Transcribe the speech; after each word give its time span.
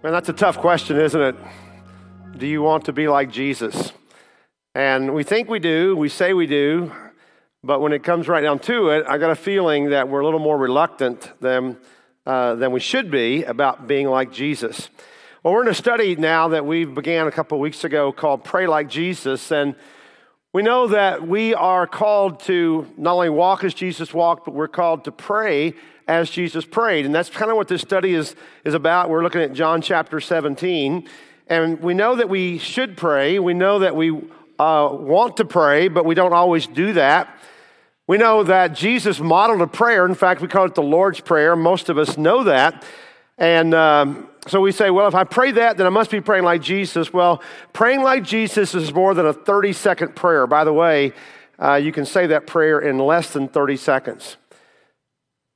Man, 0.00 0.12
that's 0.12 0.28
a 0.28 0.32
tough 0.32 0.58
question, 0.58 0.96
isn't 0.96 1.20
it? 1.20 1.34
Do 2.36 2.46
you 2.46 2.62
want 2.62 2.84
to 2.84 2.92
be 2.92 3.08
like 3.08 3.32
Jesus? 3.32 3.90
And 4.72 5.12
we 5.12 5.24
think 5.24 5.50
we 5.50 5.58
do, 5.58 5.96
we 5.96 6.08
say 6.08 6.34
we 6.34 6.46
do, 6.46 6.92
but 7.64 7.80
when 7.80 7.92
it 7.92 8.04
comes 8.04 8.28
right 8.28 8.40
down 8.40 8.60
to 8.60 8.90
it, 8.90 9.04
I 9.08 9.18
got 9.18 9.32
a 9.32 9.34
feeling 9.34 9.90
that 9.90 10.08
we're 10.08 10.20
a 10.20 10.24
little 10.24 10.38
more 10.38 10.56
reluctant 10.56 11.32
than, 11.40 11.78
uh, 12.24 12.54
than 12.54 12.70
we 12.70 12.78
should 12.78 13.10
be 13.10 13.42
about 13.42 13.88
being 13.88 14.06
like 14.06 14.30
Jesus. 14.30 14.88
Well, 15.42 15.52
we're 15.52 15.62
in 15.62 15.68
a 15.68 15.74
study 15.74 16.14
now 16.14 16.46
that 16.46 16.64
we 16.64 16.84
began 16.84 17.26
a 17.26 17.32
couple 17.32 17.58
weeks 17.58 17.82
ago 17.82 18.12
called 18.12 18.44
Pray 18.44 18.68
Like 18.68 18.88
Jesus. 18.88 19.50
And 19.50 19.74
we 20.52 20.62
know 20.62 20.86
that 20.88 21.28
we 21.28 21.52
are 21.54 21.86
called 21.86 22.40
to 22.40 22.86
not 22.96 23.14
only 23.14 23.28
walk 23.28 23.64
as 23.64 23.74
Jesus 23.74 24.14
walked, 24.14 24.46
but 24.46 24.54
we're 24.54 24.66
called 24.66 25.04
to 25.04 25.12
pray 25.12 25.74
as 26.06 26.30
Jesus 26.30 26.64
prayed. 26.64 27.04
And 27.04 27.14
that's 27.14 27.28
kind 27.28 27.50
of 27.50 27.58
what 27.58 27.68
this 27.68 27.82
study 27.82 28.14
is, 28.14 28.34
is 28.64 28.72
about. 28.72 29.10
We're 29.10 29.22
looking 29.22 29.42
at 29.42 29.52
John 29.52 29.82
chapter 29.82 30.20
17. 30.20 31.06
And 31.48 31.80
we 31.80 31.92
know 31.92 32.16
that 32.16 32.30
we 32.30 32.56
should 32.56 32.96
pray. 32.96 33.38
We 33.38 33.52
know 33.52 33.80
that 33.80 33.94
we 33.94 34.10
uh, 34.58 34.88
want 34.90 35.36
to 35.36 35.44
pray, 35.44 35.88
but 35.88 36.06
we 36.06 36.14
don't 36.14 36.32
always 36.32 36.66
do 36.66 36.94
that. 36.94 37.38
We 38.06 38.16
know 38.16 38.42
that 38.42 38.68
Jesus 38.68 39.20
modeled 39.20 39.60
a 39.60 39.66
prayer. 39.66 40.06
In 40.06 40.14
fact, 40.14 40.40
we 40.40 40.48
call 40.48 40.64
it 40.64 40.74
the 40.74 40.82
Lord's 40.82 41.20
Prayer. 41.20 41.56
Most 41.56 41.90
of 41.90 41.98
us 41.98 42.16
know 42.16 42.44
that. 42.44 42.84
And 43.38 43.72
um, 43.72 44.28
so 44.46 44.60
we 44.60 44.72
say, 44.72 44.90
well, 44.90 45.08
if 45.08 45.14
I 45.14 45.24
pray 45.24 45.52
that, 45.52 45.76
then 45.76 45.86
I 45.86 45.90
must 45.90 46.10
be 46.10 46.20
praying 46.20 46.44
like 46.44 46.60
Jesus. 46.60 47.12
Well, 47.12 47.42
praying 47.72 48.02
like 48.02 48.24
Jesus 48.24 48.74
is 48.74 48.92
more 48.92 49.14
than 49.14 49.26
a 49.26 49.32
30 49.32 49.72
second 49.72 50.16
prayer. 50.16 50.46
By 50.46 50.64
the 50.64 50.72
way, 50.72 51.12
uh, 51.58 51.74
you 51.74 51.92
can 51.92 52.04
say 52.04 52.26
that 52.28 52.46
prayer 52.46 52.80
in 52.80 52.98
less 52.98 53.32
than 53.32 53.48
30 53.48 53.76
seconds. 53.76 54.36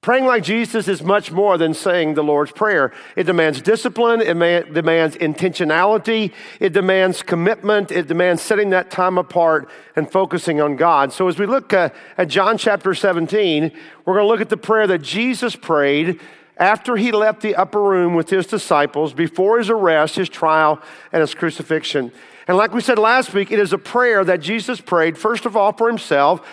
Praying 0.03 0.27
like 0.27 0.43
Jesus 0.43 0.89
is 0.89 1.01
much 1.01 1.31
more 1.31 1.57
than 1.57 1.75
saying 1.75 2.15
the 2.15 2.25
Lord's 2.25 2.51
Prayer. 2.51 2.93
It 3.15 3.23
demands 3.23 3.63
discipline, 3.63 4.21
it 4.21 4.73
demands 4.75 5.15
intentionality, 5.15 6.33
it 6.59 6.73
demands 6.73 7.23
commitment, 7.23 7.93
it 7.93 8.09
demands 8.09 8.43
setting 8.43 8.71
that 8.71 8.91
time 8.91 9.17
apart 9.17 9.71
and 9.95 10.11
focusing 10.11 10.61
on 10.61 10.75
God. 10.75 11.13
So, 11.13 11.29
as 11.29 11.39
we 11.39 11.47
look 11.47 11.73
uh, 11.73 11.91
at 12.19 12.27
John 12.27 12.59
chapter 12.59 12.95
17, 12.95 13.71
we're 14.05 14.15
going 14.15 14.25
to 14.25 14.29
look 14.29 14.41
at 14.41 14.49
the 14.49 14.57
prayer 14.57 14.89
that 14.89 15.03
Jesus 15.03 15.55
prayed 15.55 16.19
after 16.57 16.97
he 16.97 17.13
left 17.13 17.41
the 17.41 17.57
upper 17.57 17.83
room 17.83 18.15
with 18.15 18.31
his 18.31 18.47
disciples 18.47 19.13
before 19.13 19.59
his 19.59 19.71
arrest, 19.71 20.17
his 20.17 20.29
trial, 20.29 20.81
and 21.13 21.21
his 21.21 21.35
crucifixion. 21.35 22.13
And 22.47 22.57
like 22.57 22.73
we 22.73 22.81
said 22.81 22.99
last 22.99 23.33
week, 23.35 23.51
it 23.51 23.59
is 23.59 23.73
a 23.73 23.79
prayer 23.79 24.25
that 24.25 24.41
Jesus 24.41 24.81
prayed, 24.81 25.17
first 25.17 25.47
of 25.47 25.57
all, 25.57 25.73
for 25.73 25.89
himself 25.89 26.47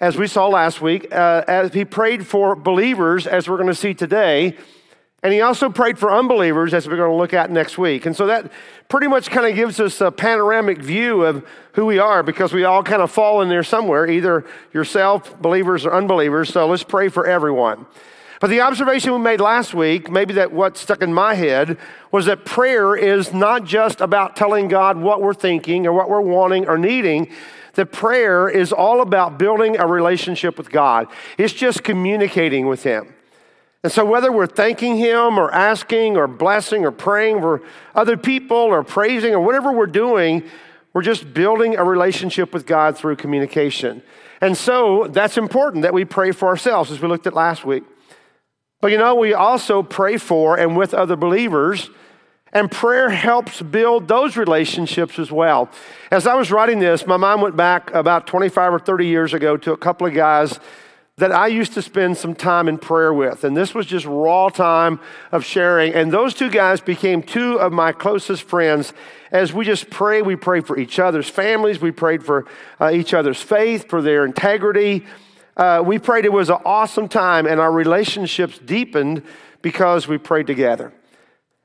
as 0.00 0.16
we 0.16 0.26
saw 0.26 0.48
last 0.48 0.80
week, 0.80 1.14
uh, 1.14 1.44
as 1.46 1.72
he 1.72 1.84
prayed 1.84 2.26
for 2.26 2.56
believers, 2.56 3.26
as 3.26 3.48
we're 3.48 3.56
going 3.56 3.68
to 3.68 3.74
see 3.74 3.94
today, 3.94 4.56
and 5.24 5.32
he 5.32 5.40
also 5.40 5.70
prayed 5.70 5.98
for 5.98 6.12
unbelievers, 6.12 6.74
as 6.74 6.86
we're 6.86 6.98
going 6.98 7.10
to 7.10 7.16
look 7.16 7.32
at 7.32 7.50
next 7.50 7.78
week. 7.78 8.04
And 8.04 8.14
so 8.14 8.26
that 8.26 8.52
pretty 8.90 9.06
much 9.06 9.30
kind 9.30 9.46
of 9.46 9.54
gives 9.54 9.80
us 9.80 10.02
a 10.02 10.10
panoramic 10.10 10.82
view 10.82 11.24
of 11.24 11.46
who 11.72 11.86
we 11.86 11.98
are 11.98 12.22
because 12.22 12.52
we 12.52 12.64
all 12.64 12.82
kind 12.82 13.00
of 13.00 13.10
fall 13.10 13.40
in 13.40 13.48
there 13.48 13.62
somewhere, 13.62 14.06
either 14.06 14.44
yourself, 14.74 15.40
believers, 15.40 15.86
or 15.86 15.94
unbelievers. 15.94 16.50
So 16.50 16.66
let's 16.66 16.82
pray 16.82 17.08
for 17.08 17.26
everyone. 17.26 17.86
But 18.40 18.50
the 18.50 18.60
observation 18.60 19.12
we 19.12 19.18
made 19.18 19.40
last 19.40 19.74
week, 19.74 20.10
maybe 20.10 20.34
that 20.34 20.52
what 20.52 20.76
stuck 20.76 21.02
in 21.02 21.14
my 21.14 21.34
head, 21.34 21.78
was 22.10 22.26
that 22.26 22.44
prayer 22.44 22.96
is 22.96 23.32
not 23.32 23.64
just 23.64 24.00
about 24.00 24.36
telling 24.36 24.68
God 24.68 24.98
what 24.98 25.22
we're 25.22 25.34
thinking 25.34 25.86
or 25.86 25.92
what 25.92 26.10
we're 26.10 26.20
wanting 26.20 26.66
or 26.66 26.76
needing, 26.76 27.30
that 27.74 27.92
prayer 27.92 28.48
is 28.48 28.72
all 28.72 29.00
about 29.00 29.38
building 29.38 29.76
a 29.78 29.86
relationship 29.86 30.58
with 30.58 30.70
God, 30.70 31.08
it's 31.38 31.52
just 31.52 31.84
communicating 31.84 32.66
with 32.66 32.82
Him. 32.82 33.14
And 33.82 33.92
so, 33.92 34.04
whether 34.04 34.32
we're 34.32 34.46
thanking 34.46 34.96
Him 34.96 35.38
or 35.38 35.52
asking 35.52 36.16
or 36.16 36.26
blessing 36.26 36.86
or 36.86 36.90
praying 36.90 37.40
for 37.40 37.62
other 37.94 38.16
people 38.16 38.56
or 38.56 38.82
praising 38.82 39.34
or 39.34 39.40
whatever 39.40 39.72
we're 39.72 39.86
doing, 39.86 40.42
we're 40.94 41.02
just 41.02 41.34
building 41.34 41.76
a 41.76 41.84
relationship 41.84 42.54
with 42.54 42.64
God 42.66 42.96
through 42.96 43.16
communication. 43.16 44.02
And 44.40 44.56
so, 44.56 45.06
that's 45.08 45.36
important 45.36 45.82
that 45.82 45.92
we 45.92 46.04
pray 46.04 46.32
for 46.32 46.48
ourselves, 46.48 46.90
as 46.90 47.00
we 47.00 47.08
looked 47.08 47.26
at 47.26 47.34
last 47.34 47.64
week. 47.64 47.84
But 48.84 48.92
you 48.92 48.98
know, 48.98 49.14
we 49.14 49.32
also 49.32 49.82
pray 49.82 50.18
for 50.18 50.58
and 50.58 50.76
with 50.76 50.92
other 50.92 51.16
believers 51.16 51.88
and 52.52 52.70
prayer 52.70 53.08
helps 53.08 53.62
build 53.62 54.08
those 54.08 54.36
relationships 54.36 55.18
as 55.18 55.32
well. 55.32 55.70
As 56.10 56.26
I 56.26 56.34
was 56.34 56.50
writing 56.50 56.80
this, 56.80 57.06
my 57.06 57.16
mind 57.16 57.40
went 57.40 57.56
back 57.56 57.90
about 57.94 58.26
25 58.26 58.74
or 58.74 58.78
30 58.78 59.06
years 59.06 59.32
ago 59.32 59.56
to 59.56 59.72
a 59.72 59.76
couple 59.78 60.06
of 60.06 60.12
guys 60.12 60.60
that 61.16 61.32
I 61.32 61.46
used 61.46 61.72
to 61.72 61.80
spend 61.80 62.18
some 62.18 62.34
time 62.34 62.68
in 62.68 62.76
prayer 62.76 63.14
with. 63.14 63.42
And 63.42 63.56
this 63.56 63.74
was 63.74 63.86
just 63.86 64.04
raw 64.04 64.50
time 64.50 65.00
of 65.32 65.46
sharing. 65.46 65.94
And 65.94 66.12
those 66.12 66.34
two 66.34 66.50
guys 66.50 66.82
became 66.82 67.22
two 67.22 67.58
of 67.58 67.72
my 67.72 67.90
closest 67.90 68.42
friends. 68.42 68.92
As 69.32 69.54
we 69.54 69.64
just 69.64 69.88
pray, 69.88 70.20
we 70.20 70.36
prayed 70.36 70.66
for 70.66 70.78
each 70.78 70.98
other's 70.98 71.30
families, 71.30 71.80
we 71.80 71.90
prayed 71.90 72.22
for 72.22 72.44
uh, 72.78 72.90
each 72.92 73.14
other's 73.14 73.40
faith, 73.40 73.88
for 73.88 74.02
their 74.02 74.26
integrity. 74.26 75.06
Uh, 75.56 75.82
we 75.84 75.98
prayed 75.98 76.24
it 76.24 76.32
was 76.32 76.50
an 76.50 76.58
awesome 76.64 77.08
time, 77.08 77.46
and 77.46 77.60
our 77.60 77.72
relationships 77.72 78.58
deepened 78.58 79.22
because 79.62 80.08
we 80.08 80.18
prayed 80.18 80.46
together. 80.46 80.92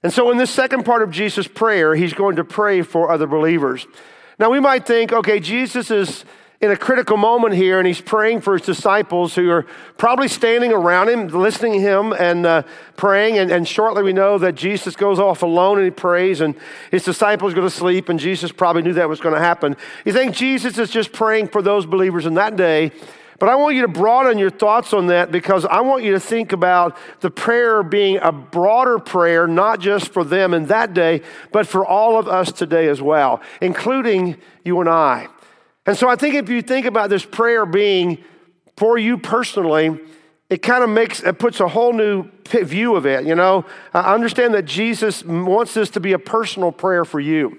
And 0.04 0.14
so, 0.14 0.32
in 0.32 0.38
this 0.38 0.52
second 0.52 0.84
part 0.84 1.02
of 1.02 1.12
Jesus' 1.12 1.48
prayer, 1.48 1.96
he's 1.96 2.14
going 2.14 2.38
to 2.38 2.44
pray 2.44 2.82
for 2.82 3.12
other 3.12 3.28
believers. 3.28 3.88
Now, 4.38 4.50
we 4.50 4.60
might 4.60 4.86
think, 4.86 5.12
okay, 5.12 5.40
Jesus 5.40 5.92
is 5.92 6.24
in 6.62 6.72
a 6.72 6.78
critical 6.78 7.18
moment 7.18 7.56
here, 7.56 7.80
and 7.80 7.88
he's 7.88 8.02
praying 8.02 8.42
for 8.42 8.54
his 8.54 8.62
disciples 8.66 9.36
who 9.36 9.50
are 9.50 9.66
probably 9.98 10.28
standing 10.28 10.72
around 10.72 11.10
him, 11.10 11.28
listening 11.28 11.74
to 11.74 11.80
him 11.80 12.14
and 12.14 12.46
uh, 12.46 12.62
praying. 12.96 13.38
And, 13.38 13.50
and, 13.52 13.68
shortly, 13.68 14.04
we 14.04 14.14
know 14.14 14.38
that 14.38 14.56
Jesus 14.56 14.96
goes 14.96 15.20
off 15.20 15.42
alone 15.42 15.78
and 15.78 15.86
he 15.86 15.92
prays, 15.92 16.42
and 16.42 16.56
his 16.92 17.04
disciples 17.04 17.54
go 17.54 17.62
to 17.62 17.70
sleep, 17.70 18.08
and 18.08 18.20
Jesus 18.20 18.52
probably 18.52 18.84
knew 18.84 18.94
that 18.94 19.10
was 19.10 19.20
going 19.20 19.36
to 19.36 19.42
happen. 19.42 19.76
You 20.06 20.14
think 20.14 20.36
Jesus 20.36 20.78
is 20.78 20.90
just 20.90 21.12
praying 21.12 21.48
for 21.48 21.62
those 21.62 21.86
believers 21.86 22.26
in 22.26 22.36
that 22.36 22.56
day 22.56 22.92
but 23.40 23.50
I 23.50 23.56
want 23.56 23.76
you 23.76 23.82
to 23.84 23.88
broaden 23.88 24.38
your 24.38 24.50
thoughts 24.50 24.94
on 24.94 25.08
that 25.08 25.32
because 25.32 25.66
I 25.66 25.82
want 25.82 26.04
you 26.04 26.12
to 26.12 26.20
think 26.20 26.52
about 26.52 26.98
the 27.22 27.32
prayer 27.32 27.84
being 27.84 28.18
a 28.18 28.32
broader 28.32 29.00
prayer, 29.00 29.48
not 29.48 29.80
just 29.80 30.12
for 30.12 30.24
them 30.24 30.54
in 30.54 30.66
that 30.68 30.94
day, 30.94 31.22
but 31.52 31.68
for 31.68 31.86
all 31.86 32.20
of 32.20 32.28
us 32.28 32.52
today 32.52 32.88
as 32.90 33.02
well, 33.02 33.42
including 33.62 34.38
you 34.66 34.80
and 34.82 34.90
I. 34.90 35.28
And 35.86 35.98
so 35.98 36.08
I 36.08 36.16
think 36.16 36.36
if 36.36 36.50
you 36.50 36.62
think 36.62 36.86
about 36.86 37.10
this 37.10 37.26
prayer 37.26 37.66
being 37.66 38.24
for 38.78 38.98
you 38.98 39.18
personally, 39.18 40.00
it 40.50 40.62
kind 40.62 40.84
of 40.84 40.90
makes 40.90 41.22
it 41.22 41.40
puts 41.40 41.60
a 41.60 41.68
whole 41.68 41.94
new 41.94 42.30
view 42.46 42.96
of 42.96 43.06
it. 43.06 43.26
You 43.26 43.36
know, 43.36 43.66
I 43.94 44.14
understand 44.14 44.54
that 44.56 44.66
Jesus 44.66 45.24
wants 45.24 45.74
this 45.74 45.90
to 45.92 46.00
be 46.00 46.14
a 46.14 46.20
personal 46.20 46.72
prayer 46.72 47.06
for 47.06 47.20
you. 47.20 47.58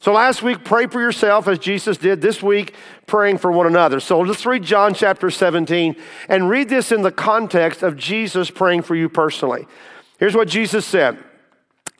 So 0.00 0.12
last 0.12 0.42
week, 0.42 0.64
pray 0.64 0.86
for 0.86 1.00
yourself 1.00 1.48
as 1.48 1.58
Jesus 1.58 1.96
did. 1.96 2.20
This 2.20 2.40
week, 2.42 2.74
praying 3.06 3.38
for 3.38 3.50
one 3.50 3.66
another. 3.66 3.98
So 3.98 4.20
let's 4.20 4.46
read 4.46 4.62
John 4.62 4.94
chapter 4.94 5.28
17 5.28 5.96
and 6.28 6.48
read 6.48 6.68
this 6.68 6.92
in 6.92 7.02
the 7.02 7.10
context 7.10 7.82
of 7.82 7.96
Jesus 7.96 8.48
praying 8.48 8.82
for 8.82 8.94
you 8.94 9.08
personally. 9.08 9.66
Here's 10.18 10.36
what 10.36 10.48
Jesus 10.48 10.86
said 10.86 11.18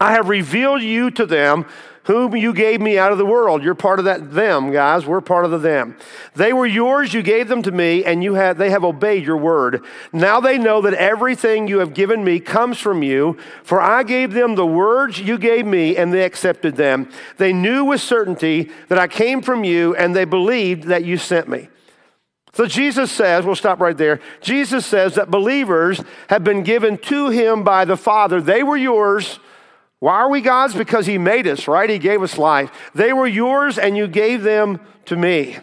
I 0.01 0.13
have 0.13 0.29
revealed 0.29 0.83
you 0.83 1.11
to 1.13 1.27
them 1.27 1.67
whom 2.09 2.35
you 2.35 2.55
gave 2.55 2.81
me 2.81 2.99
out 2.99 3.13
of 3.13 3.19
the 3.19 3.27
world. 3.27 3.63
You're 3.63 3.75
part 3.75 3.99
of 3.99 4.07
that 4.07 4.33
them, 4.33 4.73
guys. 4.73 5.05
We're 5.05 5.21
part 5.21 5.45
of 5.45 5.51
the 5.51 5.59
them. 5.59 5.95
They 6.35 6.55
were 6.55 6.67
yours, 6.67 7.13
you 7.13 7.21
gave 7.21 7.49
them 7.49 7.63
to 7.65 7.71
me, 7.71 8.03
and 8.03 8.25
you 8.25 8.33
have, 8.33 8.57
they 8.57 8.71
have 8.71 8.83
obeyed 8.83 9.27
your 9.27 9.37
word. 9.37 9.85
Now 10.11 10.41
they 10.41 10.57
know 10.57 10.81
that 10.81 10.95
everything 10.95 11.69
you 11.69 11.81
have 11.81 11.93
given 11.93 12.25
me 12.25 12.41
comes 12.41 12.79
from 12.79 13.03
you, 13.03 13.37
for 13.63 13.79
I 13.79 14.05
gave 14.05 14.33
them 14.33 14.55
the 14.55 14.67
words 14.67 15.21
you 15.21 15.37
gave 15.37 15.67
me, 15.67 15.99
and 15.99 16.11
they 16.11 16.25
accepted 16.25 16.77
them. 16.77 17.11
They 17.37 17.53
knew 17.53 17.85
with 17.85 18.01
certainty 18.01 18.71
that 18.89 18.99
I 18.99 19.07
came 19.07 19.43
from 19.43 19.63
you, 19.63 19.95
and 19.95 20.17
they 20.17 20.25
believed 20.25 20.85
that 20.85 21.05
you 21.05 21.19
sent 21.19 21.47
me. 21.47 21.69
So 22.55 22.65
Jesus 22.65 23.13
says, 23.13 23.45
we'll 23.45 23.55
stop 23.55 23.81
right 23.81 23.99
there. 23.99 24.21
Jesus 24.41 24.87
says 24.87 25.17
that 25.17 25.31
believers 25.31 26.01
have 26.31 26.43
been 26.43 26.63
given 26.63 26.97
to 26.99 27.29
him 27.29 27.65
by 27.65 27.85
the 27.85 27.99
Father. 27.99 28.41
They 28.41 28.63
were 28.63 28.79
yours 28.79 29.39
why 30.01 30.15
are 30.15 30.31
we 30.31 30.41
God's? 30.41 30.75
Because 30.75 31.07
He 31.07 31.19
made 31.19 31.47
us, 31.47 31.67
right? 31.67 31.91
He 31.91 31.99
gave 31.99 32.23
us 32.23 32.39
life. 32.39 32.71
They 32.95 33.13
were 33.13 33.27
yours 33.27 33.79
and 33.79 33.97
you 33.97 34.07
gave 34.07 34.43
them 34.43 34.81
to 35.07 35.17
me. 35.17 35.59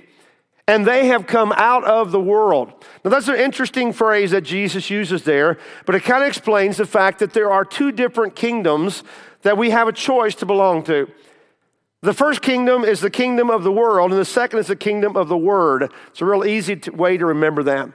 And 0.67 0.85
they 0.85 1.07
have 1.07 1.27
come 1.27 1.53
out 1.55 1.83
of 1.83 2.11
the 2.11 2.19
world. 2.19 2.73
Now, 3.03 3.11
that's 3.11 3.27
an 3.27 3.35
interesting 3.35 3.93
phrase 3.93 4.31
that 4.31 4.41
Jesus 4.41 4.89
uses 4.89 5.23
there, 5.23 5.59
but 5.85 5.93
it 5.93 6.03
kind 6.03 6.23
of 6.23 6.27
explains 6.27 6.77
the 6.77 6.87
fact 6.87 7.19
that 7.19 7.33
there 7.33 7.51
are 7.51 7.63
two 7.63 7.91
different 7.91 8.35
kingdoms 8.35 9.03
that 9.43 9.59
we 9.59 9.69
have 9.69 9.87
a 9.87 9.93
choice 9.93 10.33
to 10.35 10.45
belong 10.45 10.83
to. 10.85 11.07
The 12.01 12.13
first 12.13 12.41
kingdom 12.41 12.83
is 12.83 12.99
the 12.99 13.11
kingdom 13.11 13.49
of 13.49 13.63
the 13.63 13.71
world, 13.71 14.11
and 14.11 14.19
the 14.19 14.25
second 14.25 14.59
is 14.59 14.67
the 14.67 14.75
kingdom 14.75 15.15
of 15.15 15.27
the 15.27 15.37
word. 15.37 15.91
It's 16.07 16.21
a 16.21 16.25
real 16.25 16.43
easy 16.43 16.79
way 16.91 17.17
to 17.17 17.25
remember 17.27 17.63
that. 17.63 17.89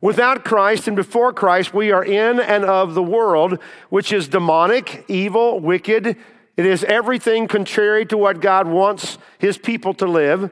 Without 0.00 0.44
Christ 0.44 0.86
and 0.86 0.96
before 0.96 1.32
Christ, 1.32 1.72
we 1.72 1.90
are 1.90 2.04
in 2.04 2.38
and 2.38 2.64
of 2.64 2.94
the 2.94 3.02
world, 3.02 3.58
which 3.88 4.12
is 4.12 4.28
demonic, 4.28 5.04
evil, 5.08 5.58
wicked. 5.60 6.16
It 6.56 6.66
is 6.66 6.84
everything 6.84 7.48
contrary 7.48 8.04
to 8.06 8.18
what 8.18 8.40
God 8.40 8.66
wants 8.66 9.18
his 9.38 9.58
people 9.58 9.94
to 9.94 10.06
live. 10.06 10.50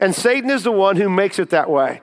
And 0.00 0.14
Satan 0.14 0.50
is 0.50 0.64
the 0.64 0.72
one 0.72 0.96
who 0.96 1.08
makes 1.08 1.38
it 1.38 1.50
that 1.50 1.68
way. 1.68 2.00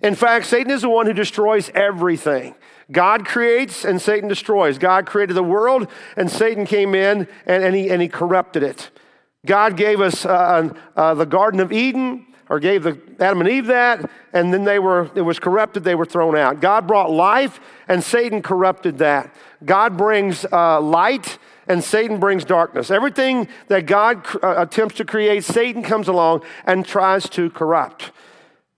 In 0.00 0.14
fact, 0.14 0.46
Satan 0.46 0.70
is 0.70 0.82
the 0.82 0.88
one 0.88 1.06
who 1.06 1.12
destroys 1.12 1.70
everything. 1.74 2.54
God 2.92 3.24
creates 3.24 3.84
and 3.84 4.00
Satan 4.00 4.28
destroys. 4.28 4.78
God 4.78 5.06
created 5.06 5.34
the 5.34 5.42
world 5.42 5.88
and 6.16 6.30
Satan 6.30 6.66
came 6.66 6.94
in 6.94 7.26
and, 7.46 7.64
and, 7.64 7.74
he, 7.74 7.90
and 7.90 8.02
he 8.02 8.08
corrupted 8.08 8.62
it. 8.62 8.90
God 9.46 9.76
gave 9.76 10.00
us 10.00 10.24
uh, 10.24 10.72
uh, 10.96 11.14
the 11.14 11.26
Garden 11.26 11.60
of 11.60 11.72
Eden 11.72 12.26
or 12.54 12.60
gave 12.60 12.84
the, 12.84 12.96
Adam 13.18 13.40
and 13.40 13.50
Eve 13.50 13.66
that, 13.66 14.08
and 14.32 14.54
then 14.54 14.62
they 14.62 14.78
were, 14.78 15.10
it 15.16 15.22
was 15.22 15.40
corrupted, 15.40 15.82
they 15.82 15.96
were 15.96 16.06
thrown 16.06 16.36
out. 16.36 16.60
God 16.60 16.86
brought 16.86 17.10
life, 17.10 17.58
and 17.88 18.02
Satan 18.02 18.42
corrupted 18.42 18.98
that. 18.98 19.34
God 19.64 19.96
brings 19.96 20.46
uh, 20.52 20.80
light, 20.80 21.38
and 21.66 21.82
Satan 21.82 22.20
brings 22.20 22.44
darkness. 22.44 22.92
Everything 22.92 23.48
that 23.66 23.86
God 23.86 24.24
uh, 24.40 24.54
attempts 24.58 24.94
to 24.98 25.04
create, 25.04 25.42
Satan 25.42 25.82
comes 25.82 26.06
along 26.06 26.44
and 26.64 26.86
tries 26.86 27.28
to 27.30 27.50
corrupt. 27.50 28.12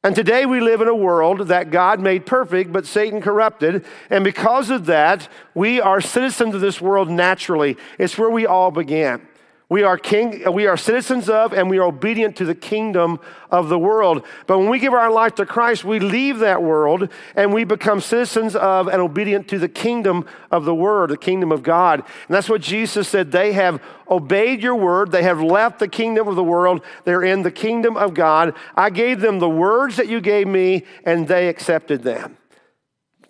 And 0.03 0.17
today 0.17 0.47
we 0.47 0.61
live 0.61 0.81
in 0.81 0.89
a 0.89 0.95
world 0.95 1.49
that 1.49 1.71
God 1.71 2.01
made 2.01 2.25
perfect, 2.25 2.73
but 2.73 2.87
Satan 2.87 3.21
corrupted. 3.21 3.85
And 4.09 4.25
because 4.25 4.71
of 4.71 4.87
that, 4.87 5.29
we 5.53 5.83
are 5.83 6.01
citizens 6.01 6.55
of 6.55 6.63
this 6.63 6.81
world 6.81 7.11
naturally. 7.11 7.77
It's 7.99 8.17
where 8.17 8.31
we 8.31 8.47
all 8.47 8.71
began. 8.71 9.29
We 9.69 9.83
are 9.83 9.99
king, 9.99 10.45
we 10.53 10.69
are 10.69 10.77
citizens 10.77 11.29
of 11.29 11.53
and 11.53 11.69
we 11.69 11.79
are 11.79 11.89
obedient 11.89 12.37
to 12.37 12.45
the 12.45 12.55
kingdom 12.55 13.19
of 13.51 13.69
the 13.69 13.79
world. 13.79 14.25
But 14.47 14.59
when 14.59 14.69
we 14.69 14.79
give 14.79 14.93
our 14.93 15.11
life 15.11 15.35
to 15.37 15.47
Christ, 15.47 15.85
we 15.85 15.99
leave 15.99 16.39
that 16.39 16.63
world 16.63 17.09
and 17.35 17.53
we 17.53 17.65
become 17.65 18.01
citizens 18.01 18.55
of 18.55 18.87
and 18.87 19.03
obedient 19.03 19.49
to 19.49 19.59
the 19.59 19.69
kingdom 19.69 20.25
of 20.53 20.67
the 20.67 20.75
word, 20.75 21.11
the 21.11 21.17
kingdom 21.17 21.51
of 21.51 21.65
God. 21.65 21.99
And 21.99 22.35
that's 22.35 22.49
what 22.49 22.61
Jesus 22.61 23.09
said. 23.09 23.33
They 23.33 23.55
have 23.55 23.83
obeyed 24.09 24.63
your 24.63 24.77
word. 24.77 25.11
They 25.11 25.25
have 25.25 25.43
left 25.43 25.81
the 25.81 25.89
kingdom 25.89 26.29
of 26.29 26.37
the 26.37 26.45
world. 26.45 26.85
They're 27.03 27.25
in 27.25 27.43
the 27.43 27.51
kingdom 27.51 27.97
of 27.97 28.15
God. 28.15 28.55
I 28.77 28.91
gave 28.91 29.21
them 29.21 29.41
the 29.41 29.49
words 29.49 29.97
that 29.97 30.07
you 30.07 30.21
gave 30.21 30.47
me 30.47 30.85
and 31.05 31.27
they 31.27 31.49
accepted 31.49 32.05
them. 32.05 32.37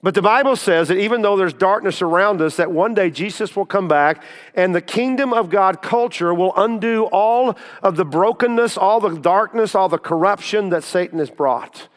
But 0.06 0.14
the 0.14 0.22
Bible 0.22 0.54
says 0.54 0.86
that 0.86 0.98
even 0.98 1.22
though 1.22 1.36
there's 1.36 1.52
darkness 1.52 2.00
around 2.00 2.40
us, 2.40 2.54
that 2.58 2.70
one 2.70 2.94
day 2.94 3.10
Jesus 3.10 3.56
will 3.56 3.66
come 3.66 3.88
back 3.88 4.22
and 4.54 4.72
the 4.72 4.80
kingdom 4.80 5.32
of 5.32 5.50
God 5.50 5.82
culture 5.82 6.32
will 6.32 6.52
undo 6.56 7.06
all 7.06 7.58
of 7.82 7.96
the 7.96 8.04
brokenness, 8.04 8.78
all 8.78 9.00
the 9.00 9.18
darkness, 9.18 9.74
all 9.74 9.88
the 9.88 9.98
corruption 9.98 10.68
that 10.68 10.84
Satan 10.84 11.18
has 11.18 11.28
brought. 11.28 11.88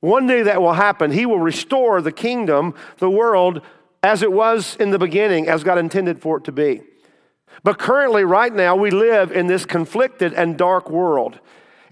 One 0.00 0.26
day 0.26 0.40
that 0.44 0.62
will 0.62 0.72
happen. 0.72 1.10
He 1.10 1.26
will 1.26 1.40
restore 1.40 2.00
the 2.00 2.10
kingdom, 2.10 2.74
the 2.96 3.10
world, 3.10 3.60
as 4.02 4.22
it 4.22 4.32
was 4.32 4.74
in 4.76 4.88
the 4.88 4.98
beginning, 4.98 5.46
as 5.46 5.62
God 5.62 5.76
intended 5.76 6.22
for 6.22 6.38
it 6.38 6.44
to 6.44 6.52
be. 6.52 6.80
But 7.62 7.78
currently, 7.78 8.24
right 8.24 8.54
now, 8.54 8.76
we 8.76 8.90
live 8.90 9.30
in 9.30 9.46
this 9.46 9.66
conflicted 9.66 10.32
and 10.32 10.56
dark 10.56 10.88
world. 10.88 11.38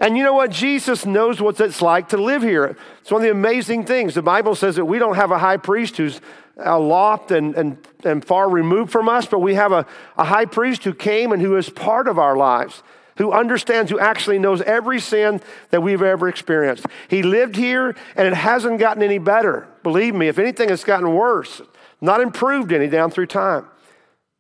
And 0.00 0.16
you 0.16 0.24
know 0.24 0.32
what? 0.32 0.50
Jesus 0.50 1.04
knows 1.04 1.42
what 1.42 1.60
it's 1.60 1.82
like 1.82 2.08
to 2.08 2.16
live 2.16 2.42
here. 2.42 2.74
It's 3.02 3.10
one 3.10 3.20
of 3.20 3.24
the 3.24 3.30
amazing 3.30 3.84
things. 3.84 4.14
The 4.14 4.22
Bible 4.22 4.54
says 4.54 4.76
that 4.76 4.86
we 4.86 4.98
don't 4.98 5.16
have 5.16 5.30
a 5.30 5.38
high 5.38 5.58
priest 5.58 5.98
who's 5.98 6.22
uh, 6.56 6.78
aloft 6.78 7.30
and, 7.30 7.54
and, 7.54 7.76
and 8.02 8.24
far 8.24 8.48
removed 8.48 8.90
from 8.90 9.10
us, 9.10 9.26
but 9.26 9.40
we 9.40 9.54
have 9.54 9.72
a, 9.72 9.86
a 10.16 10.24
high 10.24 10.46
priest 10.46 10.84
who 10.84 10.94
came 10.94 11.32
and 11.32 11.42
who 11.42 11.54
is 11.58 11.68
part 11.68 12.08
of 12.08 12.18
our 12.18 12.34
lives, 12.34 12.82
who 13.18 13.30
understands, 13.30 13.90
who 13.90 14.00
actually 14.00 14.38
knows 14.38 14.62
every 14.62 15.00
sin 15.00 15.42
that 15.68 15.82
we've 15.82 16.02
ever 16.02 16.30
experienced. 16.30 16.86
He 17.08 17.22
lived 17.22 17.56
here 17.56 17.94
and 18.16 18.26
it 18.26 18.34
hasn't 18.34 18.80
gotten 18.80 19.02
any 19.02 19.18
better. 19.18 19.68
Believe 19.82 20.14
me, 20.14 20.28
if 20.28 20.38
anything, 20.38 20.70
it's 20.70 20.82
gotten 20.82 21.14
worse, 21.14 21.60
not 22.00 22.22
improved 22.22 22.72
any 22.72 22.86
down 22.86 23.10
through 23.10 23.26
time. 23.26 23.66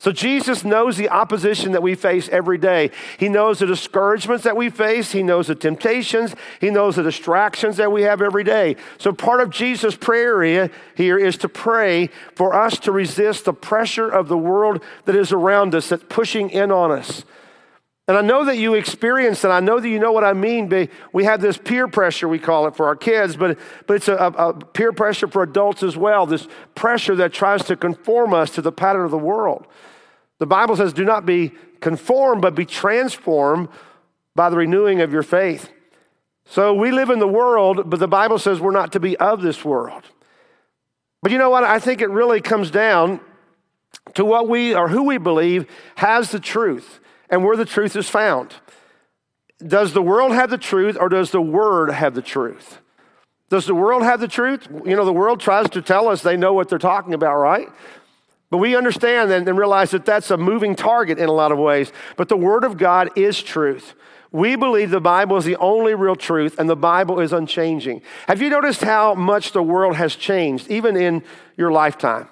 So 0.00 0.12
Jesus 0.12 0.64
knows 0.64 0.96
the 0.96 1.10
opposition 1.10 1.72
that 1.72 1.82
we 1.82 1.94
face 1.94 2.26
every 2.30 2.56
day. 2.56 2.90
He 3.18 3.28
knows 3.28 3.58
the 3.58 3.66
discouragements 3.66 4.44
that 4.44 4.56
we 4.56 4.70
face. 4.70 5.12
He 5.12 5.22
knows 5.22 5.48
the 5.48 5.54
temptations. 5.54 6.34
He 6.58 6.70
knows 6.70 6.96
the 6.96 7.02
distractions 7.02 7.76
that 7.76 7.92
we 7.92 8.02
have 8.02 8.22
every 8.22 8.42
day. 8.42 8.76
So 8.96 9.12
part 9.12 9.42
of 9.42 9.50
Jesus' 9.50 9.94
prayer 9.94 10.70
here 10.94 11.18
is 11.18 11.36
to 11.36 11.50
pray 11.50 12.08
for 12.34 12.54
us 12.54 12.78
to 12.80 12.92
resist 12.92 13.44
the 13.44 13.52
pressure 13.52 14.08
of 14.08 14.28
the 14.28 14.38
world 14.38 14.82
that 15.04 15.14
is 15.14 15.32
around 15.32 15.74
us, 15.74 15.90
that's 15.90 16.04
pushing 16.08 16.48
in 16.48 16.72
on 16.72 16.90
us. 16.90 17.26
And 18.08 18.16
I 18.16 18.22
know 18.22 18.46
that 18.46 18.56
you 18.56 18.74
experience 18.74 19.44
it. 19.44 19.48
I 19.48 19.60
know 19.60 19.80
that 19.80 19.88
you 19.88 19.98
know 19.98 20.12
what 20.12 20.24
I 20.24 20.32
mean. 20.32 20.88
We 21.12 21.24
have 21.24 21.42
this 21.42 21.58
peer 21.58 21.86
pressure, 21.88 22.26
we 22.26 22.38
call 22.38 22.66
it 22.66 22.74
for 22.74 22.86
our 22.86 22.96
kids, 22.96 23.36
but, 23.36 23.58
but 23.86 23.96
it's 23.96 24.08
a, 24.08 24.16
a 24.16 24.54
peer 24.54 24.94
pressure 24.94 25.28
for 25.28 25.42
adults 25.42 25.82
as 25.82 25.94
well. 25.94 26.24
This 26.24 26.48
pressure 26.74 27.14
that 27.16 27.34
tries 27.34 27.64
to 27.64 27.76
conform 27.76 28.32
us 28.32 28.50
to 28.52 28.62
the 28.62 28.72
pattern 28.72 29.04
of 29.04 29.10
the 29.10 29.18
world. 29.18 29.66
The 30.40 30.46
Bible 30.46 30.74
says, 30.74 30.92
do 30.92 31.04
not 31.04 31.24
be 31.24 31.52
conformed, 31.80 32.42
but 32.42 32.56
be 32.56 32.64
transformed 32.64 33.68
by 34.34 34.50
the 34.50 34.56
renewing 34.56 35.00
of 35.00 35.12
your 35.12 35.22
faith. 35.22 35.70
So 36.46 36.74
we 36.74 36.90
live 36.90 37.10
in 37.10 37.20
the 37.20 37.28
world, 37.28 37.88
but 37.88 38.00
the 38.00 38.08
Bible 38.08 38.38
says 38.38 38.58
we're 38.58 38.72
not 38.72 38.92
to 38.92 39.00
be 39.00 39.16
of 39.18 39.42
this 39.42 39.64
world. 39.64 40.02
But 41.22 41.30
you 41.30 41.38
know 41.38 41.50
what? 41.50 41.62
I 41.62 41.78
think 41.78 42.00
it 42.00 42.10
really 42.10 42.40
comes 42.40 42.70
down 42.70 43.20
to 44.14 44.24
what 44.24 44.48
we 44.48 44.74
or 44.74 44.88
who 44.88 45.04
we 45.04 45.18
believe 45.18 45.66
has 45.96 46.30
the 46.30 46.40
truth 46.40 47.00
and 47.28 47.44
where 47.44 47.56
the 47.56 47.66
truth 47.66 47.94
is 47.94 48.08
found. 48.08 48.54
Does 49.64 49.92
the 49.92 50.02
world 50.02 50.32
have 50.32 50.48
the 50.48 50.58
truth 50.58 50.96
or 50.98 51.10
does 51.10 51.32
the 51.32 51.42
word 51.42 51.92
have 51.92 52.14
the 52.14 52.22
truth? 52.22 52.80
Does 53.50 53.66
the 53.66 53.74
world 53.74 54.02
have 54.02 54.20
the 54.20 54.28
truth? 54.28 54.68
You 54.86 54.96
know, 54.96 55.04
the 55.04 55.12
world 55.12 55.40
tries 55.40 55.68
to 55.70 55.82
tell 55.82 56.08
us 56.08 56.22
they 56.22 56.38
know 56.38 56.54
what 56.54 56.70
they're 56.70 56.78
talking 56.78 57.12
about, 57.12 57.36
right? 57.36 57.68
But 58.50 58.58
we 58.58 58.76
understand 58.76 59.30
and 59.30 59.56
realize 59.56 59.92
that 59.92 60.04
that's 60.04 60.30
a 60.30 60.36
moving 60.36 60.74
target 60.74 61.18
in 61.18 61.28
a 61.28 61.32
lot 61.32 61.52
of 61.52 61.58
ways. 61.58 61.92
But 62.16 62.28
the 62.28 62.36
Word 62.36 62.64
of 62.64 62.76
God 62.76 63.10
is 63.16 63.40
truth. 63.40 63.94
We 64.32 64.56
believe 64.56 64.90
the 64.90 65.00
Bible 65.00 65.36
is 65.36 65.44
the 65.44 65.56
only 65.56 65.94
real 65.94 66.16
truth 66.16 66.58
and 66.58 66.68
the 66.68 66.76
Bible 66.76 67.20
is 67.20 67.32
unchanging. 67.32 68.02
Have 68.28 68.42
you 68.42 68.48
noticed 68.48 68.82
how 68.82 69.14
much 69.14 69.52
the 69.52 69.62
world 69.62 69.96
has 69.96 70.14
changed, 70.14 70.68
even 70.68 70.96
in 70.96 71.24
your 71.56 71.72
lifetime? 71.72 72.28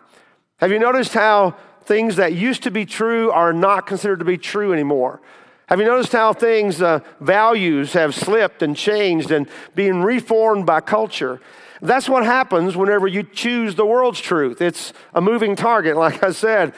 Have 0.59 0.70
you 0.70 0.79
noticed 0.79 1.15
how 1.15 1.56
things 1.82 2.17
that 2.17 2.35
used 2.35 2.65
to 2.65 2.70
be 2.70 2.85
true 2.85 3.31
are 3.31 3.53
not 3.53 3.87
considered 3.87 4.19
to 4.19 4.25
be 4.25 4.38
true 4.38 4.73
anymore? 4.73 5.20
Have 5.67 5.81
you 5.81 5.87
noticed 5.87 6.12
how 6.12 6.32
things, 6.32 6.81
uh, 6.81 7.00
values 7.20 7.93
have 7.93 8.15
slipped 8.15 8.62
and 8.62 8.76
changed 8.76 9.31
and 9.31 9.49
being 9.75 10.03
reformed 10.03 10.67
by 10.67 10.81
culture? 10.81 11.41
That's 11.80 12.08
what 12.08 12.25
happens 12.25 12.76
whenever 12.76 13.06
you 13.06 13.22
choose 13.22 13.75
the 13.75 13.86
world's 13.86 14.20
truth. 14.20 14.60
It's 14.60 14.92
a 15.14 15.20
moving 15.20 15.56
target, 15.56 15.96
like 15.98 16.22
I 16.22 16.32
said. 16.32 16.75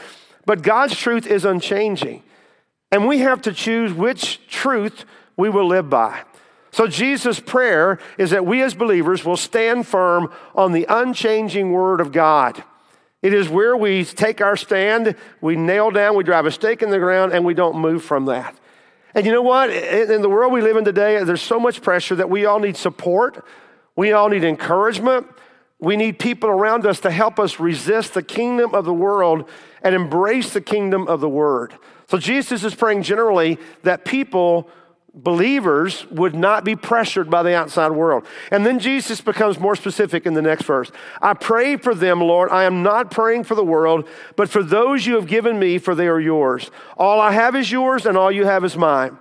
But 0.46 0.62
God's 0.62 0.96
truth 0.96 1.26
is 1.26 1.44
unchanging. 1.44 2.22
And 2.92 3.06
we 3.06 3.18
have 3.18 3.42
to 3.42 3.52
choose 3.52 3.92
which 3.92 4.46
truth 4.48 5.04
we 5.36 5.48
will 5.48 5.66
live 5.66 5.88
by. 5.88 6.22
So, 6.72 6.86
Jesus' 6.86 7.40
prayer 7.40 7.98
is 8.16 8.30
that 8.30 8.46
we 8.46 8.62
as 8.62 8.74
believers 8.74 9.24
will 9.24 9.36
stand 9.36 9.88
firm 9.88 10.32
on 10.54 10.72
the 10.72 10.86
unchanging 10.88 11.72
Word 11.72 12.00
of 12.00 12.12
God. 12.12 12.62
It 13.22 13.34
is 13.34 13.48
where 13.48 13.76
we 13.76 14.04
take 14.04 14.40
our 14.40 14.56
stand, 14.56 15.16
we 15.40 15.56
nail 15.56 15.90
down, 15.90 16.16
we 16.16 16.24
drive 16.24 16.46
a 16.46 16.52
stake 16.52 16.82
in 16.82 16.90
the 16.90 16.98
ground, 16.98 17.32
and 17.32 17.44
we 17.44 17.54
don't 17.54 17.76
move 17.76 18.04
from 18.04 18.26
that. 18.26 18.56
And 19.14 19.26
you 19.26 19.32
know 19.32 19.42
what? 19.42 19.70
In 19.70 20.22
the 20.22 20.28
world 20.28 20.52
we 20.52 20.62
live 20.62 20.76
in 20.76 20.84
today, 20.84 21.22
there's 21.24 21.42
so 21.42 21.58
much 21.58 21.82
pressure 21.82 22.14
that 22.14 22.30
we 22.30 22.46
all 22.46 22.60
need 22.60 22.76
support. 22.76 23.44
We 23.96 24.12
all 24.12 24.28
need 24.28 24.44
encouragement. 24.44 25.26
We 25.78 25.96
need 25.96 26.18
people 26.18 26.50
around 26.50 26.86
us 26.86 27.00
to 27.00 27.10
help 27.10 27.38
us 27.38 27.58
resist 27.58 28.14
the 28.14 28.22
kingdom 28.22 28.74
of 28.74 28.84
the 28.84 28.92
world 28.92 29.48
and 29.82 29.94
embrace 29.94 30.52
the 30.52 30.60
kingdom 30.60 31.08
of 31.08 31.20
the 31.20 31.28
word. 31.28 31.74
So 32.08 32.18
Jesus 32.18 32.64
is 32.64 32.74
praying 32.74 33.02
generally 33.02 33.58
that 33.82 34.04
people, 34.04 34.68
believers, 35.14 36.06
would 36.10 36.34
not 36.34 36.64
be 36.64 36.76
pressured 36.76 37.30
by 37.30 37.42
the 37.42 37.54
outside 37.54 37.92
world. 37.92 38.26
And 38.50 38.66
then 38.66 38.78
Jesus 38.78 39.22
becomes 39.22 39.58
more 39.58 39.74
specific 39.74 40.26
in 40.26 40.34
the 40.34 40.42
next 40.42 40.64
verse. 40.64 40.90
I 41.22 41.32
pray 41.32 41.76
for 41.76 41.94
them, 41.94 42.20
Lord. 42.20 42.50
I 42.50 42.64
am 42.64 42.82
not 42.82 43.10
praying 43.10 43.44
for 43.44 43.54
the 43.54 43.64
world, 43.64 44.06
but 44.36 44.50
for 44.50 44.62
those 44.62 45.06
you 45.06 45.14
have 45.14 45.26
given 45.26 45.58
me, 45.58 45.78
for 45.78 45.94
they 45.94 46.08
are 46.08 46.20
yours. 46.20 46.70
All 46.98 47.20
I 47.20 47.32
have 47.32 47.56
is 47.56 47.72
yours, 47.72 48.04
and 48.04 48.18
all 48.18 48.30
you 48.30 48.44
have 48.44 48.64
is 48.64 48.76
mine 48.76 49.16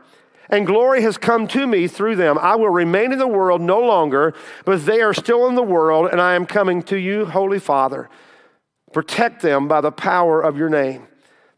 and 0.49 0.65
glory 0.65 1.01
has 1.03 1.17
come 1.17 1.47
to 1.49 1.67
me 1.67 1.87
through 1.87 2.15
them. 2.15 2.37
I 2.39 2.55
will 2.55 2.69
remain 2.69 3.11
in 3.11 3.19
the 3.19 3.27
world 3.27 3.61
no 3.61 3.79
longer, 3.79 4.33
but 4.65 4.85
they 4.85 5.01
are 5.01 5.13
still 5.13 5.47
in 5.47 5.55
the 5.55 5.63
world, 5.63 6.09
and 6.11 6.19
I 6.19 6.35
am 6.35 6.45
coming 6.45 6.81
to 6.83 6.97
you, 6.97 7.25
Holy 7.25 7.59
Father. 7.59 8.09
Protect 8.91 9.41
them 9.41 9.67
by 9.67 9.81
the 9.81 9.91
power 9.91 10.41
of 10.41 10.57
your 10.57 10.69
name, 10.69 11.07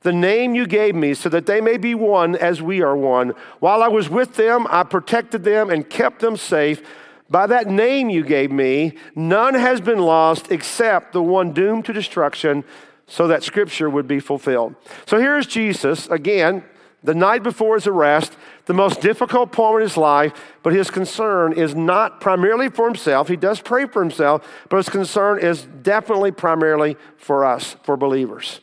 the 0.02 0.12
name 0.12 0.56
you 0.56 0.68
gave 0.68 0.96
me, 0.96 1.14
so 1.14 1.30
that 1.30 1.46
they 1.46 1.62
may 1.62 1.78
be 1.78 1.96
one 1.96 2.36
as 2.36 2.62
we 2.62 2.82
are 2.82 2.96
one. 2.96 3.34
While 3.60 3.82
I 3.82 3.88
was 3.88 4.10
with 4.10 4.36
them, 4.36 4.68
I 4.70 4.84
protected 4.84 5.44
them 5.44 5.70
and 5.70 5.90
kept 5.90 6.20
them 6.20 6.36
safe. 6.36 6.82
By 7.30 7.48
that 7.48 7.68
name 7.68 8.10
you 8.10 8.26
gave 8.26 8.52
me, 8.52 8.98
none 9.16 9.54
has 9.54 9.80
been 9.80 10.00
lost 10.00 10.52
except 10.52 11.14
the 11.14 11.24
one 11.24 11.54
doomed 11.54 11.86
to 11.86 11.94
destruction, 11.94 12.66
so 13.08 13.28
that 13.28 13.44
scripture 13.44 13.90
would 13.90 14.08
be 14.08 14.20
fulfilled. 14.20 14.76
So 15.06 15.18
here's 15.18 15.48
Jesus 15.48 16.08
again 16.08 16.64
the 17.04 17.16
night 17.16 17.42
before 17.42 17.76
his 17.76 17.88
arrest, 17.88 18.38
the 18.66 18.74
most 18.74 19.02
difficult 19.02 19.52
point 19.52 19.82
in 19.82 19.88
his 19.88 19.98
life, 19.98 20.34
but 20.62 20.74
his 20.74 20.92
concern 20.92 21.54
is 21.54 21.74
not 21.74 22.22
primarily 22.22 22.70
for 22.70 22.86
himself. 22.86 23.28
He 23.28 23.36
does 23.36 23.60
pray 23.60 23.88
for 23.88 24.02
himself, 24.02 24.48
but 24.70 24.78
his 24.78 24.90
concern 24.90 25.40
is 25.40 25.64
definitely 25.64 26.32
primarily 26.32 26.98
for 27.18 27.44
us, 27.44 27.76
for 27.84 27.98
believers. 27.98 28.60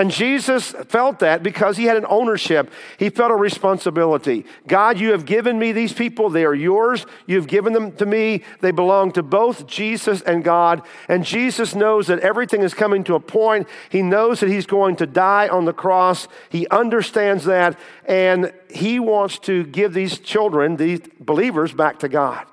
And 0.00 0.10
Jesus 0.10 0.70
felt 0.88 1.18
that 1.18 1.42
because 1.42 1.76
he 1.76 1.84
had 1.84 1.98
an 1.98 2.06
ownership. 2.08 2.72
He 2.96 3.10
felt 3.10 3.32
a 3.32 3.36
responsibility. 3.36 4.46
God, 4.66 4.98
you 4.98 5.10
have 5.12 5.26
given 5.26 5.58
me 5.58 5.72
these 5.72 5.92
people. 5.92 6.30
They 6.30 6.46
are 6.46 6.54
yours. 6.54 7.04
You've 7.26 7.46
given 7.46 7.74
them 7.74 7.92
to 7.96 8.06
me. 8.06 8.42
They 8.62 8.70
belong 8.70 9.12
to 9.12 9.22
both 9.22 9.66
Jesus 9.66 10.22
and 10.22 10.42
God. 10.42 10.80
And 11.06 11.22
Jesus 11.22 11.74
knows 11.74 12.06
that 12.06 12.20
everything 12.20 12.62
is 12.62 12.72
coming 12.72 13.04
to 13.04 13.14
a 13.14 13.20
point. 13.20 13.68
He 13.90 14.00
knows 14.00 14.40
that 14.40 14.48
he's 14.48 14.64
going 14.64 14.96
to 14.96 15.06
die 15.06 15.48
on 15.48 15.66
the 15.66 15.74
cross. 15.74 16.28
He 16.48 16.66
understands 16.68 17.44
that. 17.44 17.78
And 18.06 18.54
he 18.70 19.00
wants 19.00 19.38
to 19.40 19.64
give 19.64 19.92
these 19.92 20.18
children, 20.18 20.76
these 20.76 21.00
believers, 21.20 21.74
back 21.74 21.98
to 21.98 22.08
God. 22.08 22.46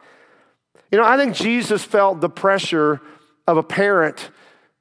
You 0.92 0.98
know, 0.98 1.06
I 1.06 1.16
think 1.16 1.34
Jesus 1.34 1.86
felt 1.86 2.20
the 2.20 2.30
pressure 2.30 3.00
of 3.48 3.56
a 3.56 3.64
parent 3.64 4.32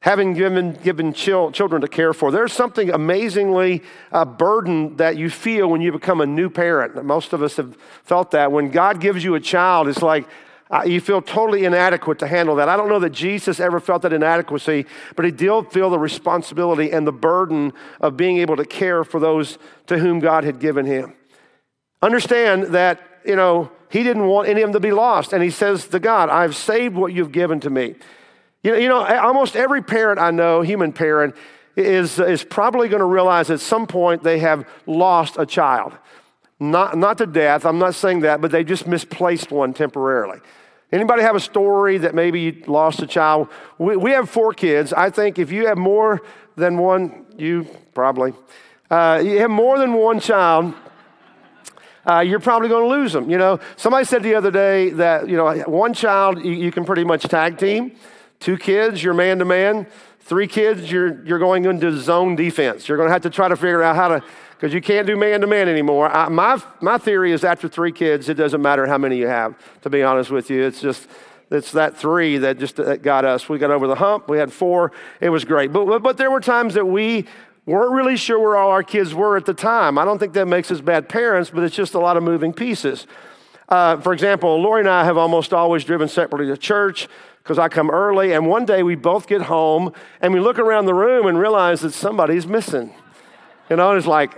having 0.03 0.35
given, 0.35 0.73
given 0.73 1.13
chil- 1.13 1.51
children 1.51 1.81
to 1.83 1.89
care 1.89 2.13
for. 2.13 2.31
There's 2.31 2.53
something 2.53 2.91
amazingly 2.91 3.83
uh, 4.13 4.25
burden 4.25 4.97
that 4.97 5.17
you 5.17 5.31
feel 5.31 5.69
when 5.69 5.81
you 5.81 5.91
become 5.91 6.21
a 6.21 6.27
new 6.27 6.49
parent. 6.49 7.03
Most 7.05 7.33
of 7.33 7.43
us 7.43 7.57
have 7.57 7.77
felt 8.05 8.31
that. 8.31 8.53
When 8.53 8.71
God 8.71 9.01
gives 9.01 9.25
you 9.25 9.35
a 9.35 9.41
child, 9.41 9.89
it's 9.89 10.03
like 10.03 10.29
uh, 10.71 10.83
you 10.85 11.01
feel 11.01 11.23
totally 11.23 11.65
inadequate 11.65 12.19
to 12.19 12.27
handle 12.27 12.57
that. 12.57 12.69
I 12.69 12.77
don't 12.77 12.89
know 12.89 12.99
that 12.99 13.11
Jesus 13.11 13.61
ever 13.61 13.79
felt 13.79 14.03
that 14.03 14.13
inadequacy, 14.13 14.87
but 15.15 15.25
he 15.25 15.31
did 15.31 15.73
feel 15.73 15.91
the 15.91 15.99
responsibility 15.99 16.91
and 16.91 17.07
the 17.07 17.13
burden 17.13 17.73
of 18.01 18.17
being 18.17 18.39
able 18.39 18.57
to 18.57 18.65
care 18.65 19.05
for 19.05 19.21
those 19.21 19.59
to 19.87 19.99
whom 19.99 20.19
God 20.19 20.45
had 20.45 20.59
given 20.59 20.85
him. 20.85 21.15
Understand 22.03 22.75
that, 22.75 23.01
you 23.25 23.37
know, 23.37 23.71
he 23.91 24.03
didn't 24.03 24.27
want 24.27 24.49
any 24.49 24.63
of 24.63 24.69
them 24.69 24.73
to 24.75 24.81
be 24.81 24.93
lost. 24.93 25.33
And 25.33 25.43
he 25.43 25.51
says 25.51 25.87
to 25.89 26.01
God, 26.01 26.29
I've 26.29 26.57
saved 26.57 26.97
what 26.97 27.13
you've 27.13 27.33
given 27.33 27.61
to 27.61 27.71
me. 27.71 27.95
You 28.67 28.73
know, 28.73 28.79
you 28.79 28.89
know, 28.89 29.05
almost 29.05 29.55
every 29.55 29.81
parent 29.81 30.19
I 30.19 30.33
know, 30.33 30.61
human 30.61 30.93
parent, 30.93 31.37
is, 31.77 32.19
is 32.19 32.43
probably 32.43 32.89
going 32.89 32.99
to 32.99 33.07
realize 33.07 33.49
at 33.49 33.61
some 33.61 33.87
point 33.87 34.25
they 34.25 34.41
have 34.41 34.69
lost 34.87 35.37
a 35.39 35.47
child. 35.47 35.93
Not, 36.59 36.99
not 36.99 37.19
to 37.19 37.27
death, 37.27 37.65
I'm 37.65 37.79
not 37.79 37.95
saying 37.95 38.21
that, 38.21 38.41
but 38.41 38.51
they 38.51 38.65
just 38.65 38.89
misplaced 38.89 39.53
one 39.53 39.73
temporarily. 39.73 40.41
Anybody 40.91 41.23
have 41.23 41.37
a 41.37 41.41
story 41.41 41.99
that 41.99 42.13
maybe 42.13 42.41
you 42.41 42.65
lost 42.67 43.01
a 43.03 43.07
child? 43.07 43.51
We, 43.79 43.97
we 43.97 44.11
have 44.11 44.29
four 44.29 44.53
kids. 44.53 44.93
I 44.93 45.11
think 45.11 45.39
if 45.39 45.53
you 45.53 45.69
have 45.69 45.79
more 45.79 46.23
than 46.57 46.77
one, 46.77 47.25
you 47.37 47.69
probably, 47.95 48.33
uh, 48.91 49.23
you 49.25 49.39
have 49.39 49.51
more 49.51 49.79
than 49.79 49.93
one 49.93 50.19
child, 50.19 50.75
uh, 52.05 52.19
you're 52.19 52.41
probably 52.41 52.69
going 52.69 52.83
to 52.83 52.97
lose 52.97 53.13
them. 53.13 53.31
You 53.31 53.39
know, 53.39 53.61
somebody 53.77 54.07
said 54.07 54.25
the 54.25 54.35
other 54.35 54.51
day 54.51 54.91
that, 54.91 55.29
you 55.29 55.37
know, 55.37 55.55
one 55.69 55.95
child 55.95 56.45
you, 56.45 56.51
you 56.51 56.73
can 56.73 56.85
pretty 56.85 57.05
much 57.05 57.23
tag 57.23 57.59
team. 57.59 57.93
Two 58.41 58.57
kids, 58.57 59.03
you're 59.03 59.15
man 59.15 59.39
to 59.39 59.45
man. 59.45 59.87
Three 60.21 60.47
kids, 60.49 60.91
you're, 60.91 61.25
you're 61.25 61.39
going 61.39 61.65
into 61.65 61.97
zone 61.99 62.35
defense. 62.37 62.89
You're 62.89 62.99
going 62.99 63.09
to 63.09 63.13
have 63.13 63.23
to 63.23 63.31
try 63.31 63.49
to 63.49 63.57
figure 63.57 63.83
out 63.83 63.95
how 63.95 64.09
to, 64.09 64.25
because 64.51 64.75
you 64.75 64.81
can't 64.81 65.07
do 65.07 65.17
man 65.17 65.41
to 65.43 65.47
man 65.47 65.69
anymore. 65.69 66.09
I, 66.09 66.29
my, 66.29 66.61
my 66.81 66.99
theory 66.99 67.33
is 67.33 67.45
after 67.45 67.69
three 67.69 67.93
kids, 67.93 68.29
it 68.29 68.35
doesn't 68.35 68.61
matter 68.61 68.87
how 68.87 68.99
many 68.99 69.17
you 69.17 69.29
have, 69.29 69.55
to 69.83 69.91
be 69.91 70.03
honest 70.03 70.31
with 70.31 70.51
you. 70.51 70.65
It's 70.65 70.81
just, 70.81 71.07
it's 71.51 71.71
that 71.73 71.97
three 71.97 72.39
that 72.39 72.59
just 72.59 72.77
that 72.77 73.03
got 73.03 73.25
us. 73.25 73.49
We 73.49 73.59
got 73.59 73.71
over 73.71 73.87
the 73.87 73.95
hump. 73.95 74.29
We 74.29 74.39
had 74.39 74.53
four. 74.53 74.91
It 75.21 75.29
was 75.31 75.45
great. 75.45 75.73
But, 75.73 76.01
but 76.01 76.17
there 76.17 76.31
were 76.31 76.41
times 76.41 76.75
that 76.75 76.87
we 76.87 77.27
weren't 77.65 77.93
really 77.93 78.17
sure 78.17 78.41
where 78.41 78.57
all 78.57 78.71
our 78.71 78.83
kids 78.83 79.15
were 79.15 79.37
at 79.37 79.47
the 79.47 79.55
time. 79.55 79.97
I 79.97 80.05
don't 80.05 80.19
think 80.19 80.33
that 80.33 80.47
makes 80.47 80.73
us 80.73 80.81
bad 80.81 81.09
parents, 81.09 81.51
but 81.51 81.63
it's 81.63 81.77
just 81.77 81.95
a 81.95 82.01
lot 82.01 82.17
of 82.17 82.25
moving 82.25 82.53
pieces. 82.53 83.07
Uh, 83.69 83.97
for 83.99 84.13
example, 84.13 84.61
Lori 84.61 84.81
and 84.81 84.89
I 84.89 85.05
have 85.05 85.17
almost 85.17 85.53
always 85.53 85.85
driven 85.85 86.09
separately 86.09 86.49
to 86.49 86.57
church 86.57 87.09
because 87.47 87.61
I 87.61 87.69
come 87.69 87.91
early. 87.93 88.33
And 88.33 88.49
one 88.49 88.65
day 88.65 88.83
we 88.83 88.97
both 88.97 89.29
get 89.29 89.43
home 89.43 89.93
and 90.21 90.35
we 90.35 90.41
look 90.41 90.59
around 90.59 90.87
the 90.87 90.95
room 90.95 91.27
and 91.27 91.39
realize 91.39 91.81
that 91.83 91.93
somebody's 91.93 92.45
missing. 92.45 92.93
You 93.71 93.77
know, 93.77 93.91
and 93.91 93.99
it's 93.99 94.07
like, 94.09 94.33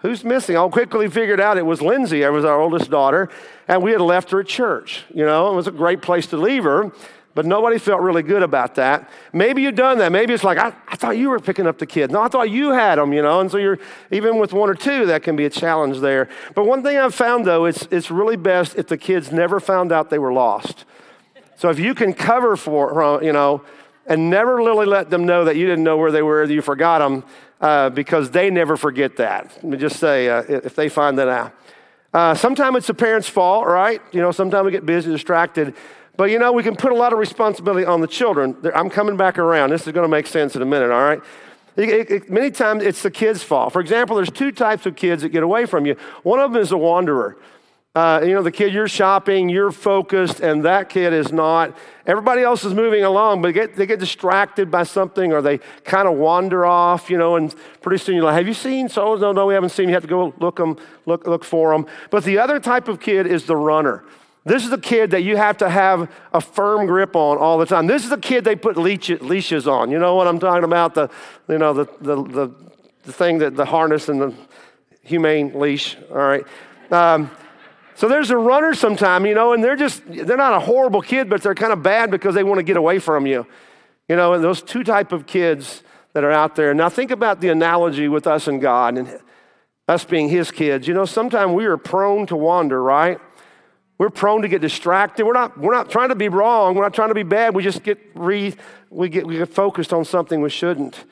who's 0.00 0.24
missing? 0.24 0.58
I 0.58 0.68
quickly 0.68 1.08
figured 1.08 1.40
out 1.40 1.56
it 1.56 1.64
was 1.64 1.80
Lindsay. 1.80 2.20
It 2.20 2.28
was 2.28 2.44
our 2.44 2.60
oldest 2.60 2.90
daughter. 2.90 3.30
And 3.66 3.82
we 3.82 3.92
had 3.92 4.02
left 4.02 4.30
her 4.32 4.40
at 4.40 4.46
church. 4.46 5.04
You 5.14 5.24
know, 5.24 5.50
it 5.50 5.56
was 5.56 5.68
a 5.68 5.70
great 5.70 6.02
place 6.02 6.26
to 6.28 6.36
leave 6.36 6.64
her. 6.64 6.92
But 7.34 7.46
nobody 7.46 7.78
felt 7.78 8.02
really 8.02 8.22
good 8.22 8.42
about 8.42 8.74
that. 8.74 9.08
Maybe 9.32 9.62
you've 9.62 9.76
done 9.76 9.96
that. 9.98 10.12
Maybe 10.12 10.34
it's 10.34 10.44
like, 10.44 10.58
I, 10.58 10.74
I 10.86 10.96
thought 10.96 11.16
you 11.16 11.30
were 11.30 11.40
picking 11.40 11.66
up 11.66 11.78
the 11.78 11.86
kids. 11.86 12.12
No, 12.12 12.20
I 12.20 12.28
thought 12.28 12.50
you 12.50 12.72
had 12.72 12.98
them, 12.98 13.14
you 13.14 13.22
know. 13.22 13.40
And 13.40 13.50
so 13.50 13.56
you're, 13.56 13.78
even 14.10 14.38
with 14.38 14.52
one 14.52 14.68
or 14.68 14.74
two, 14.74 15.06
that 15.06 15.22
can 15.22 15.34
be 15.34 15.46
a 15.46 15.50
challenge 15.50 16.00
there. 16.00 16.28
But 16.54 16.66
one 16.66 16.82
thing 16.82 16.98
I've 16.98 17.14
found, 17.14 17.46
though, 17.46 17.64
it's, 17.64 17.88
it's 17.90 18.10
really 18.10 18.36
best 18.36 18.74
if 18.76 18.88
the 18.88 18.98
kids 18.98 19.32
never 19.32 19.60
found 19.60 19.92
out 19.92 20.10
they 20.10 20.18
were 20.18 20.32
lost. 20.32 20.84
So 21.60 21.68
if 21.68 21.78
you 21.78 21.94
can 21.94 22.14
cover 22.14 22.56
for, 22.56 23.20
you 23.22 23.34
know, 23.34 23.60
and 24.06 24.30
never 24.30 24.56
really 24.56 24.86
let 24.86 25.10
them 25.10 25.26
know 25.26 25.44
that 25.44 25.56
you 25.56 25.66
didn't 25.66 25.84
know 25.84 25.98
where 25.98 26.10
they 26.10 26.22
were, 26.22 26.46
that 26.46 26.54
you 26.54 26.62
forgot 26.62 27.00
them, 27.00 27.22
uh, 27.60 27.90
because 27.90 28.30
they 28.30 28.48
never 28.48 28.78
forget 28.78 29.18
that. 29.18 29.52
Let 29.56 29.64
me 29.64 29.76
just 29.76 30.00
say, 30.00 30.30
uh, 30.30 30.42
if 30.48 30.74
they 30.74 30.88
find 30.88 31.18
that 31.18 31.28
out. 31.28 31.54
Uh, 32.14 32.34
sometimes 32.34 32.78
it's 32.78 32.86
the 32.86 32.94
parents' 32.94 33.28
fault, 33.28 33.66
right? 33.66 34.00
You 34.10 34.22
know, 34.22 34.32
sometimes 34.32 34.64
we 34.64 34.70
get 34.70 34.86
busy, 34.86 35.10
distracted. 35.10 35.74
But 36.16 36.30
you 36.30 36.38
know, 36.38 36.50
we 36.50 36.62
can 36.62 36.76
put 36.76 36.92
a 36.92 36.94
lot 36.94 37.12
of 37.12 37.18
responsibility 37.18 37.84
on 37.84 38.00
the 38.00 38.08
children. 38.08 38.56
I'm 38.74 38.88
coming 38.88 39.18
back 39.18 39.38
around. 39.38 39.68
This 39.68 39.86
is 39.86 39.92
going 39.92 40.04
to 40.04 40.08
make 40.08 40.28
sense 40.28 40.56
in 40.56 40.62
a 40.62 40.66
minute, 40.66 40.90
all 40.90 41.02
right? 41.02 41.20
It, 41.76 41.90
it, 41.90 42.10
it, 42.10 42.30
many 42.30 42.50
times 42.50 42.82
it's 42.82 43.02
the 43.02 43.10
kid's 43.10 43.42
fault. 43.42 43.74
For 43.74 43.82
example, 43.82 44.16
there's 44.16 44.30
two 44.30 44.50
types 44.50 44.86
of 44.86 44.96
kids 44.96 45.20
that 45.20 45.28
get 45.28 45.42
away 45.42 45.66
from 45.66 45.84
you. 45.84 45.96
One 46.22 46.40
of 46.40 46.54
them 46.54 46.62
is 46.62 46.72
a 46.72 46.78
wanderer. 46.78 47.36
Uh, 47.92 48.20
you 48.22 48.32
know, 48.32 48.42
the 48.42 48.52
kid, 48.52 48.72
you're 48.72 48.86
shopping, 48.86 49.48
you're 49.48 49.72
focused, 49.72 50.38
and 50.38 50.64
that 50.64 50.88
kid 50.88 51.12
is 51.12 51.32
not. 51.32 51.76
Everybody 52.06 52.42
else 52.42 52.62
is 52.62 52.72
moving 52.72 53.02
along, 53.02 53.42
but 53.42 53.52
get, 53.52 53.74
they 53.74 53.84
get 53.84 53.98
distracted 53.98 54.70
by 54.70 54.84
something 54.84 55.32
or 55.32 55.42
they 55.42 55.58
kind 55.82 56.06
of 56.06 56.14
wander 56.14 56.64
off, 56.64 57.10
you 57.10 57.18
know, 57.18 57.34
and 57.34 57.52
pretty 57.80 57.98
soon 57.98 58.14
you're 58.14 58.24
like, 58.24 58.36
have 58.36 58.46
you 58.46 58.54
seen 58.54 58.88
so? 58.88 59.16
No, 59.16 59.32
no, 59.32 59.46
we 59.46 59.54
haven't 59.54 59.70
seen. 59.70 59.88
You 59.88 59.94
have 59.94 60.04
to 60.04 60.08
go 60.08 60.32
look 60.38 60.56
them, 60.56 60.76
look, 61.04 61.26
look 61.26 61.42
for 61.42 61.72
them. 61.72 61.84
But 62.10 62.22
the 62.22 62.38
other 62.38 62.60
type 62.60 62.86
of 62.86 63.00
kid 63.00 63.26
is 63.26 63.46
the 63.46 63.56
runner. 63.56 64.04
This 64.44 64.62
is 64.62 64.70
the 64.70 64.78
kid 64.78 65.10
that 65.10 65.22
you 65.22 65.36
have 65.36 65.58
to 65.58 65.68
have 65.68 66.08
a 66.32 66.40
firm 66.40 66.86
grip 66.86 67.16
on 67.16 67.38
all 67.38 67.58
the 67.58 67.66
time. 67.66 67.88
This 67.88 68.04
is 68.04 68.10
the 68.10 68.18
kid 68.18 68.44
they 68.44 68.54
put 68.54 68.76
leash, 68.76 69.10
leashes 69.20 69.66
on. 69.66 69.90
You 69.90 69.98
know 69.98 70.14
what 70.14 70.28
I'm 70.28 70.38
talking 70.38 70.64
about? 70.64 70.94
The, 70.94 71.10
you 71.48 71.58
know, 71.58 71.72
the, 71.72 71.86
the, 72.00 72.22
the, 72.22 72.54
the 73.02 73.12
thing 73.12 73.38
that 73.38 73.56
the 73.56 73.64
harness 73.64 74.08
and 74.08 74.20
the 74.20 74.34
humane 75.02 75.58
leash, 75.58 75.96
all 76.08 76.18
right? 76.18 76.44
Um, 76.92 77.32
so 78.00 78.08
there's 78.08 78.30
a 78.30 78.36
runner 78.38 78.72
sometime, 78.72 79.26
you 79.26 79.34
know, 79.34 79.52
and 79.52 79.62
they're 79.62 79.76
just, 79.76 80.02
they're 80.06 80.38
not 80.38 80.54
a 80.54 80.60
horrible 80.60 81.02
kid, 81.02 81.28
but 81.28 81.42
they're 81.42 81.54
kind 81.54 81.70
of 81.70 81.82
bad 81.82 82.10
because 82.10 82.34
they 82.34 82.42
want 82.42 82.56
to 82.56 82.62
get 82.62 82.78
away 82.78 82.98
from 82.98 83.26
you. 83.26 83.46
You 84.08 84.16
know, 84.16 84.32
and 84.32 84.42
those 84.42 84.62
two 84.62 84.82
type 84.82 85.12
of 85.12 85.26
kids 85.26 85.82
that 86.14 86.24
are 86.24 86.30
out 86.30 86.56
there. 86.56 86.72
Now 86.72 86.88
think 86.88 87.10
about 87.10 87.42
the 87.42 87.50
analogy 87.50 88.08
with 88.08 88.26
us 88.26 88.48
and 88.48 88.58
God 88.58 88.96
and 88.96 89.20
us 89.86 90.02
being 90.02 90.30
his 90.30 90.50
kids. 90.50 90.88
You 90.88 90.94
know, 90.94 91.04
sometimes 91.04 91.52
we 91.52 91.66
are 91.66 91.76
prone 91.76 92.26
to 92.28 92.36
wander, 92.36 92.82
right? 92.82 93.20
We're 93.98 94.08
prone 94.08 94.40
to 94.40 94.48
get 94.48 94.62
distracted. 94.62 95.26
We're 95.26 95.34
not, 95.34 95.58
we're 95.58 95.74
not 95.74 95.90
trying 95.90 96.08
to 96.08 96.14
be 96.14 96.30
wrong. 96.30 96.76
We're 96.76 96.84
not 96.84 96.94
trying 96.94 97.10
to 97.10 97.14
be 97.14 97.22
bad. 97.22 97.54
We 97.54 97.62
just 97.62 97.82
get 97.82 97.98
re, 98.14 98.54
we 98.88 99.10
get, 99.10 99.26
we 99.26 99.36
get 99.36 99.50
focused 99.50 99.92
on 99.92 100.06
something 100.06 100.40
we 100.40 100.48
shouldn't. 100.48 101.04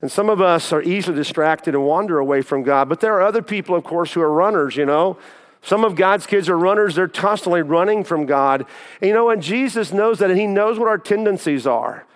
And 0.00 0.08
some 0.08 0.30
of 0.30 0.40
us 0.40 0.72
are 0.72 0.82
easily 0.82 1.16
distracted 1.16 1.74
and 1.74 1.84
wander 1.84 2.20
away 2.20 2.42
from 2.42 2.62
God. 2.62 2.88
But 2.88 3.00
there 3.00 3.14
are 3.14 3.22
other 3.22 3.42
people, 3.42 3.74
of 3.74 3.82
course, 3.82 4.12
who 4.12 4.20
are 4.20 4.32
runners, 4.32 4.76
you 4.76 4.86
know. 4.86 5.18
Some 5.64 5.82
of 5.82 5.96
God's 5.96 6.26
kids 6.26 6.48
are 6.50 6.58
runners, 6.58 6.94
they're 6.94 7.08
constantly 7.08 7.62
running 7.62 8.04
from 8.04 8.26
God. 8.26 8.66
And 9.00 9.08
you 9.08 9.14
know 9.14 9.30
and 9.30 9.42
Jesus 9.42 9.92
knows 9.92 10.18
that, 10.18 10.30
and 10.30 10.38
He 10.38 10.46
knows 10.46 10.78
what 10.78 10.88
our 10.88 10.98
tendencies 10.98 11.66
are. 11.66 12.06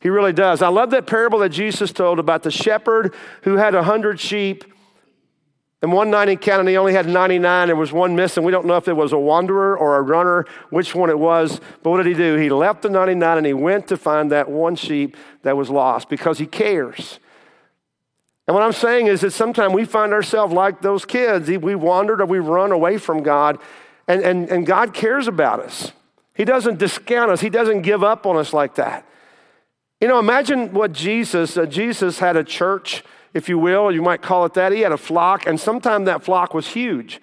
He 0.00 0.10
really 0.10 0.32
does. 0.32 0.62
I 0.62 0.68
love 0.68 0.90
that 0.90 1.06
parable 1.06 1.40
that 1.40 1.48
Jesus 1.48 1.90
told 1.90 2.18
about 2.18 2.42
the 2.42 2.50
shepherd 2.50 3.14
who 3.42 3.56
had 3.56 3.74
a 3.74 3.82
hundred 3.82 4.20
sheep. 4.20 4.64
And 5.80 5.92
one 5.92 6.10
night 6.10 6.28
he 6.28 6.36
counted, 6.36 6.68
he 6.68 6.76
only 6.76 6.92
had 6.92 7.08
99. 7.08 7.68
There 7.68 7.76
was 7.76 7.92
one 7.92 8.14
missing. 8.14 8.42
We 8.44 8.52
don't 8.52 8.66
know 8.66 8.76
if 8.76 8.88
it 8.88 8.92
was 8.92 9.12
a 9.12 9.18
wanderer 9.18 9.76
or 9.76 9.96
a 9.96 10.02
runner, 10.02 10.44
which 10.70 10.94
one 10.94 11.08
it 11.08 11.18
was. 11.18 11.60
But 11.82 11.90
what 11.90 11.96
did 11.98 12.06
he 12.06 12.14
do? 12.14 12.36
He 12.36 12.50
left 12.50 12.82
the 12.82 12.90
99 12.90 13.38
and 13.38 13.46
he 13.46 13.52
went 13.52 13.88
to 13.88 13.96
find 13.96 14.30
that 14.32 14.50
one 14.50 14.76
sheep 14.76 15.16
that 15.42 15.56
was 15.56 15.70
lost 15.70 16.08
because 16.08 16.38
he 16.38 16.46
cares. 16.46 17.20
And 18.48 18.54
what 18.54 18.62
I'm 18.62 18.72
saying 18.72 19.08
is 19.08 19.20
that 19.20 19.32
sometimes 19.32 19.74
we 19.74 19.84
find 19.84 20.14
ourselves 20.14 20.54
like 20.54 20.80
those 20.80 21.04
kids. 21.04 21.50
We 21.50 21.74
wandered 21.74 22.22
or 22.22 22.24
we 22.24 22.38
run 22.38 22.72
away 22.72 22.96
from 22.96 23.22
God, 23.22 23.58
and, 24.08 24.22
and, 24.22 24.48
and 24.48 24.64
God 24.64 24.94
cares 24.94 25.28
about 25.28 25.60
us. 25.60 25.92
He 26.32 26.46
doesn't 26.46 26.78
discount 26.78 27.30
us, 27.30 27.42
He 27.42 27.50
doesn't 27.50 27.82
give 27.82 28.02
up 28.02 28.24
on 28.24 28.38
us 28.38 28.54
like 28.54 28.76
that. 28.76 29.06
You 30.00 30.08
know, 30.08 30.18
imagine 30.18 30.72
what 30.72 30.92
Jesus, 30.92 31.58
uh, 31.58 31.66
Jesus 31.66 32.20
had 32.20 32.36
a 32.36 32.44
church, 32.44 33.04
if 33.34 33.50
you 33.50 33.58
will, 33.58 33.92
you 33.92 34.00
might 34.00 34.22
call 34.22 34.46
it 34.46 34.54
that. 34.54 34.72
He 34.72 34.80
had 34.80 34.92
a 34.92 34.96
flock, 34.96 35.46
and 35.46 35.60
sometimes 35.60 36.06
that 36.06 36.24
flock 36.24 36.54
was 36.54 36.68
huge. 36.68 37.20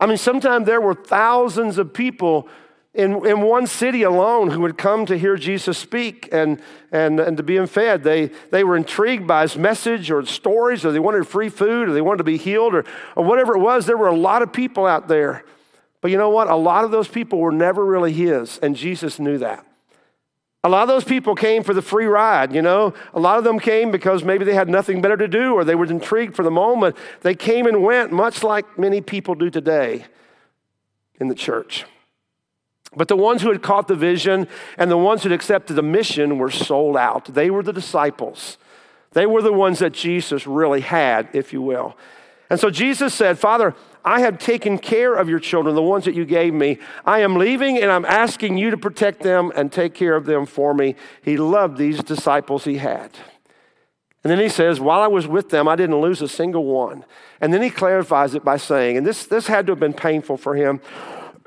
I 0.00 0.06
mean, 0.06 0.16
sometimes 0.16 0.66
there 0.66 0.80
were 0.80 0.94
thousands 0.94 1.78
of 1.78 1.94
people 1.94 2.48
in, 2.94 3.26
in 3.26 3.40
one 3.42 3.66
city 3.66 4.02
alone 4.02 4.50
who 4.50 4.60
would 4.60 4.78
come 4.78 5.04
to 5.06 5.18
hear 5.18 5.36
Jesus 5.36 5.76
speak 5.76 6.28
and, 6.30 6.60
and, 6.92 7.18
and 7.18 7.36
to 7.36 7.42
be 7.42 7.64
fed. 7.66 8.04
They, 8.04 8.30
they 8.50 8.62
were 8.62 8.76
intrigued 8.76 9.26
by 9.26 9.42
his 9.42 9.56
message 9.56 10.10
or 10.10 10.24
stories, 10.24 10.84
or 10.84 10.92
they 10.92 11.00
wanted 11.00 11.26
free 11.26 11.48
food, 11.48 11.88
or 11.88 11.92
they 11.92 12.00
wanted 12.00 12.18
to 12.18 12.24
be 12.24 12.36
healed, 12.36 12.74
or, 12.74 12.84
or 13.16 13.24
whatever 13.24 13.56
it 13.56 13.60
was. 13.60 13.86
There 13.86 13.96
were 13.96 14.06
a 14.06 14.16
lot 14.16 14.42
of 14.42 14.52
people 14.52 14.86
out 14.86 15.08
there. 15.08 15.44
But 16.00 16.12
you 16.12 16.18
know 16.18 16.30
what? 16.30 16.48
A 16.48 16.54
lot 16.54 16.84
of 16.84 16.92
those 16.92 17.08
people 17.08 17.40
were 17.40 17.52
never 17.52 17.84
really 17.84 18.12
his, 18.12 18.58
and 18.58 18.76
Jesus 18.76 19.18
knew 19.18 19.38
that. 19.38 19.66
A 20.62 20.68
lot 20.68 20.82
of 20.82 20.88
those 20.88 21.04
people 21.04 21.34
came 21.34 21.62
for 21.62 21.74
the 21.74 21.82
free 21.82 22.06
ride, 22.06 22.54
you 22.54 22.62
know. 22.62 22.94
A 23.12 23.20
lot 23.20 23.36
of 23.36 23.44
them 23.44 23.58
came 23.58 23.90
because 23.90 24.24
maybe 24.24 24.46
they 24.46 24.54
had 24.54 24.68
nothing 24.68 25.02
better 25.02 25.16
to 25.16 25.28
do 25.28 25.52
or 25.52 25.62
they 25.62 25.74
were 25.74 25.84
intrigued 25.84 26.34
for 26.34 26.42
the 26.42 26.50
moment. 26.50 26.96
They 27.20 27.34
came 27.34 27.66
and 27.66 27.82
went, 27.82 28.12
much 28.12 28.42
like 28.42 28.78
many 28.78 29.02
people 29.02 29.34
do 29.34 29.50
today 29.50 30.06
in 31.20 31.28
the 31.28 31.34
church. 31.34 31.84
But 32.96 33.08
the 33.08 33.16
ones 33.16 33.42
who 33.42 33.50
had 33.50 33.62
caught 33.62 33.88
the 33.88 33.94
vision 33.94 34.48
and 34.78 34.90
the 34.90 34.96
ones 34.96 35.22
who 35.22 35.30
had 35.30 35.34
accepted 35.34 35.74
the 35.74 35.82
mission 35.82 36.38
were 36.38 36.50
sold 36.50 36.96
out. 36.96 37.34
They 37.34 37.50
were 37.50 37.62
the 37.62 37.72
disciples. 37.72 38.56
They 39.12 39.26
were 39.26 39.42
the 39.42 39.52
ones 39.52 39.78
that 39.78 39.92
Jesus 39.92 40.46
really 40.46 40.80
had, 40.80 41.28
if 41.32 41.52
you 41.52 41.62
will. 41.62 41.96
And 42.50 42.60
so 42.60 42.70
Jesus 42.70 43.14
said, 43.14 43.38
Father, 43.38 43.74
I 44.04 44.20
have 44.20 44.38
taken 44.38 44.78
care 44.78 45.14
of 45.14 45.28
your 45.28 45.38
children, 45.38 45.74
the 45.74 45.82
ones 45.82 46.04
that 46.04 46.14
you 46.14 46.24
gave 46.24 46.52
me. 46.52 46.78
I 47.06 47.20
am 47.20 47.36
leaving 47.36 47.78
and 47.78 47.90
I'm 47.90 48.04
asking 48.04 48.58
you 48.58 48.70
to 48.70 48.76
protect 48.76 49.22
them 49.22 49.50
and 49.56 49.72
take 49.72 49.94
care 49.94 50.14
of 50.14 50.26
them 50.26 50.44
for 50.44 50.74
me. 50.74 50.94
He 51.22 51.36
loved 51.36 51.78
these 51.78 52.02
disciples 52.02 52.64
he 52.64 52.76
had. 52.76 53.10
And 54.22 54.30
then 54.30 54.38
he 54.38 54.48
says, 54.48 54.80
While 54.80 55.00
I 55.00 55.06
was 55.06 55.26
with 55.26 55.50
them, 55.50 55.68
I 55.68 55.76
didn't 55.76 56.00
lose 56.00 56.20
a 56.20 56.28
single 56.28 56.64
one. 56.64 57.04
And 57.40 57.52
then 57.52 57.62
he 57.62 57.70
clarifies 57.70 58.34
it 58.34 58.44
by 58.44 58.56
saying, 58.56 58.96
and 58.98 59.06
this, 59.06 59.26
this 59.26 59.46
had 59.46 59.66
to 59.66 59.72
have 59.72 59.80
been 59.80 59.92
painful 59.92 60.36
for 60.36 60.54
him 60.54 60.80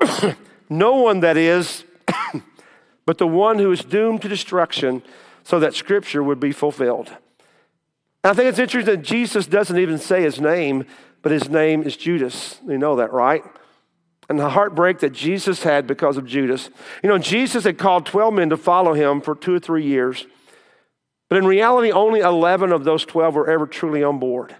no 0.68 0.94
one 0.94 1.20
that 1.20 1.36
is, 1.36 1.84
but 3.06 3.18
the 3.18 3.26
one 3.26 3.58
who 3.58 3.70
is 3.72 3.84
doomed 3.84 4.22
to 4.22 4.28
destruction, 4.28 5.02
so 5.44 5.60
that 5.60 5.74
scripture 5.74 6.22
would 6.22 6.40
be 6.40 6.52
fulfilled. 6.52 7.08
And 8.24 8.32
I 8.32 8.34
think 8.34 8.48
it's 8.48 8.58
interesting 8.58 8.96
that 8.96 9.02
Jesus 9.02 9.46
doesn't 9.46 9.78
even 9.78 9.98
say 9.98 10.22
his 10.22 10.40
name 10.40 10.84
but 11.22 11.32
his 11.32 11.48
name 11.48 11.82
is 11.82 11.96
Judas. 11.96 12.58
You 12.66 12.78
know 12.78 12.96
that, 12.96 13.12
right? 13.12 13.42
And 14.28 14.38
the 14.38 14.50
heartbreak 14.50 15.00
that 15.00 15.12
Jesus 15.12 15.62
had 15.62 15.86
because 15.86 16.16
of 16.16 16.26
Judas. 16.26 16.70
You 17.02 17.08
know, 17.08 17.18
Jesus 17.18 17.64
had 17.64 17.78
called 17.78 18.06
12 18.06 18.34
men 18.34 18.50
to 18.50 18.56
follow 18.56 18.94
him 18.94 19.20
for 19.20 19.34
two 19.34 19.54
or 19.54 19.58
three 19.58 19.84
years. 19.84 20.26
But 21.28 21.38
in 21.38 21.46
reality, 21.46 21.90
only 21.90 22.20
11 22.20 22.72
of 22.72 22.84
those 22.84 23.04
12 23.04 23.34
were 23.34 23.50
ever 23.50 23.66
truly 23.66 24.02
on 24.02 24.18
board. 24.18 24.56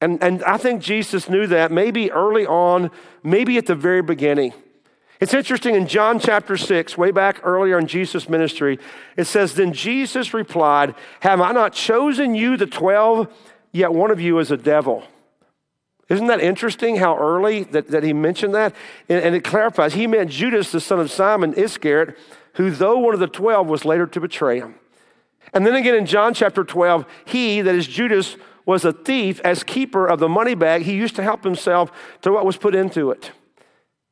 And, 0.00 0.22
and 0.22 0.44
I 0.44 0.56
think 0.56 0.82
Jesus 0.82 1.28
knew 1.28 1.46
that 1.46 1.72
maybe 1.72 2.10
early 2.10 2.46
on, 2.46 2.90
maybe 3.22 3.56
at 3.58 3.66
the 3.66 3.74
very 3.74 4.02
beginning. 4.02 4.52
It's 5.20 5.34
interesting 5.34 5.74
in 5.74 5.86
John 5.86 6.18
chapter 6.18 6.56
6, 6.56 6.98
way 6.98 7.10
back 7.10 7.40
earlier 7.44 7.78
in 7.78 7.86
Jesus' 7.86 8.28
ministry, 8.28 8.78
it 9.16 9.24
says, 9.24 9.54
Then 9.54 9.72
Jesus 9.72 10.34
replied, 10.34 10.94
Have 11.20 11.40
I 11.40 11.52
not 11.52 11.72
chosen 11.72 12.34
you, 12.34 12.56
the 12.56 12.66
12? 12.66 13.32
Yet 13.72 13.92
one 13.92 14.10
of 14.10 14.20
you 14.20 14.38
is 14.38 14.50
a 14.50 14.56
devil. 14.56 15.04
Isn't 16.08 16.26
that 16.26 16.40
interesting 16.40 16.96
how 16.96 17.16
early 17.16 17.64
that, 17.64 17.88
that 17.88 18.02
he 18.02 18.12
mentioned 18.12 18.54
that? 18.54 18.74
And, 19.08 19.22
and, 19.22 19.34
it 19.34 19.42
clarifies 19.42 19.94
he 19.94 20.06
meant 20.06 20.30
Judas, 20.30 20.70
the 20.70 20.80
son 20.80 21.00
of 21.00 21.10
Simon 21.10 21.54
Iscariot, 21.54 22.16
who, 22.54 22.70
though 22.70 22.98
one 22.98 23.14
of 23.14 23.20
the 23.20 23.26
12, 23.26 23.66
was 23.66 23.84
later 23.84 24.06
to 24.06 24.20
betray 24.20 24.58
him. 24.58 24.74
And 25.52 25.66
then 25.66 25.74
again 25.74 25.94
in 25.94 26.06
John 26.06 26.34
chapter 26.34 26.64
12, 26.64 27.06
he, 27.24 27.60
that 27.62 27.74
is 27.74 27.86
Judas, 27.86 28.36
was 28.66 28.84
a 28.84 28.92
thief 28.92 29.40
as 29.40 29.62
keeper 29.62 30.06
of 30.06 30.18
the 30.18 30.28
money 30.28 30.54
bag. 30.54 30.82
He 30.82 30.94
used 30.94 31.16
to 31.16 31.22
help 31.22 31.44
himself 31.44 31.90
to 32.22 32.32
what 32.32 32.44
was 32.44 32.56
put 32.56 32.74
into 32.74 33.10
it. 33.10 33.32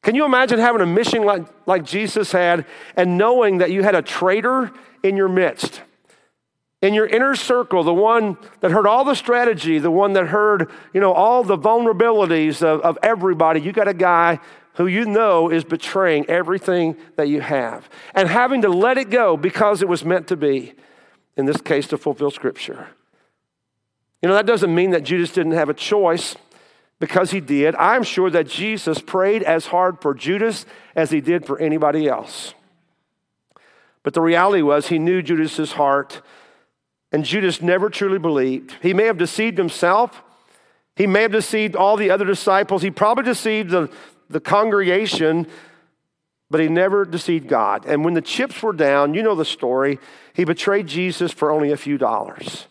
Can 0.02 0.14
you 0.14 0.24
imagine 0.24 0.58
having 0.58 0.80
a 0.80 0.86
mission 0.86 1.24
like, 1.24 1.46
like 1.66 1.84
Jesus 1.84 2.32
had 2.32 2.66
and 2.96 3.16
knowing 3.16 3.58
that 3.58 3.70
you 3.70 3.82
had 3.82 3.94
a 3.94 4.02
traitor 4.02 4.72
in 5.02 5.16
your 5.16 5.28
midst? 5.28 5.82
in 6.82 6.94
your 6.94 7.06
inner 7.06 7.36
circle, 7.36 7.84
the 7.84 7.94
one 7.94 8.36
that 8.60 8.72
heard 8.72 8.86
all 8.86 9.04
the 9.04 9.14
strategy, 9.14 9.78
the 9.78 9.90
one 9.90 10.14
that 10.14 10.26
heard, 10.26 10.68
you 10.92 11.00
know, 11.00 11.12
all 11.12 11.44
the 11.44 11.56
vulnerabilities 11.56 12.60
of, 12.60 12.80
of 12.80 12.98
everybody, 13.04 13.60
you 13.60 13.72
got 13.72 13.86
a 13.86 13.94
guy 13.94 14.40
who 14.74 14.88
you 14.88 15.04
know 15.04 15.48
is 15.48 15.62
betraying 15.62 16.26
everything 16.28 16.96
that 17.16 17.28
you 17.28 17.40
have 17.40 17.88
and 18.14 18.28
having 18.28 18.62
to 18.62 18.68
let 18.68 18.98
it 18.98 19.10
go 19.10 19.36
because 19.36 19.80
it 19.80 19.88
was 19.88 20.04
meant 20.04 20.26
to 20.26 20.36
be, 20.36 20.72
in 21.36 21.46
this 21.46 21.60
case, 21.60 21.86
to 21.86 21.96
fulfill 21.96 22.32
Scripture. 22.32 22.88
You 24.20 24.28
know, 24.28 24.34
that 24.34 24.46
doesn't 24.46 24.74
mean 24.74 24.90
that 24.90 25.04
Judas 25.04 25.30
didn't 25.30 25.52
have 25.52 25.68
a 25.68 25.74
choice 25.74 26.34
because 27.02 27.32
he 27.32 27.40
did. 27.40 27.74
I'm 27.74 28.04
sure 28.04 28.30
that 28.30 28.46
Jesus 28.46 29.00
prayed 29.00 29.42
as 29.42 29.66
hard 29.66 30.00
for 30.00 30.14
Judas 30.14 30.64
as 30.94 31.10
he 31.10 31.20
did 31.20 31.44
for 31.44 31.58
anybody 31.58 32.06
else. 32.06 32.54
But 34.04 34.14
the 34.14 34.20
reality 34.20 34.62
was, 34.62 34.86
he 34.86 35.00
knew 35.00 35.20
Judas's 35.20 35.72
heart 35.72 36.22
and 37.10 37.24
Judas 37.24 37.60
never 37.60 37.90
truly 37.90 38.20
believed. 38.20 38.76
He 38.80 38.94
may 38.94 39.06
have 39.06 39.18
deceived 39.18 39.58
himself. 39.58 40.22
He 40.94 41.08
may 41.08 41.22
have 41.22 41.32
deceived 41.32 41.74
all 41.74 41.96
the 41.96 42.08
other 42.08 42.24
disciples. 42.24 42.82
He 42.82 42.92
probably 42.92 43.24
deceived 43.24 43.70
the, 43.70 43.90
the 44.30 44.38
congregation, 44.38 45.48
but 46.52 46.60
he 46.60 46.68
never 46.68 47.04
deceived 47.04 47.48
God. 47.48 47.84
And 47.84 48.04
when 48.04 48.14
the 48.14 48.22
chips 48.22 48.62
were 48.62 48.72
down, 48.72 49.14
you 49.14 49.24
know 49.24 49.34
the 49.34 49.44
story, 49.44 49.98
he 50.34 50.44
betrayed 50.44 50.86
Jesus 50.86 51.32
for 51.32 51.50
only 51.50 51.72
a 51.72 51.76
few 51.76 51.98
dollars. 51.98 52.68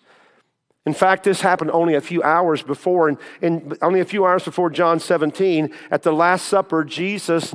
In 0.85 0.93
fact, 0.93 1.23
this 1.23 1.41
happened 1.41 1.71
only 1.71 1.93
a 1.93 2.01
few 2.01 2.23
hours 2.23 2.63
before, 2.63 3.07
and, 3.07 3.17
and 3.41 3.77
only 3.81 3.99
a 3.99 4.05
few 4.05 4.25
hours 4.25 4.43
before 4.43 4.69
John 4.69 4.99
17, 4.99 5.73
at 5.91 6.01
the 6.03 6.11
Last 6.11 6.47
Supper, 6.47 6.83
Jesus 6.83 7.53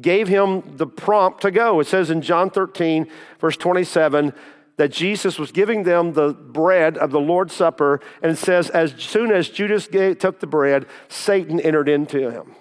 gave 0.00 0.28
him 0.28 0.76
the 0.76 0.86
prompt 0.86 1.40
to 1.42 1.50
go. 1.50 1.80
It 1.80 1.86
says 1.86 2.10
in 2.10 2.20
John 2.20 2.50
13, 2.50 3.06
verse 3.40 3.56
27, 3.56 4.34
that 4.76 4.92
Jesus 4.92 5.38
was 5.38 5.52
giving 5.52 5.84
them 5.84 6.12
the 6.12 6.34
bread 6.34 6.98
of 6.98 7.10
the 7.10 7.20
Lord's 7.20 7.54
Supper, 7.54 8.00
and 8.22 8.30
it 8.30 8.36
says, 8.36 8.68
as 8.70 8.92
soon 8.98 9.30
as 9.32 9.48
Judas 9.48 9.86
gave, 9.86 10.18
took 10.18 10.40
the 10.40 10.46
bread, 10.46 10.84
Satan 11.08 11.58
entered 11.60 11.88
into 11.88 12.30
him. 12.30 12.54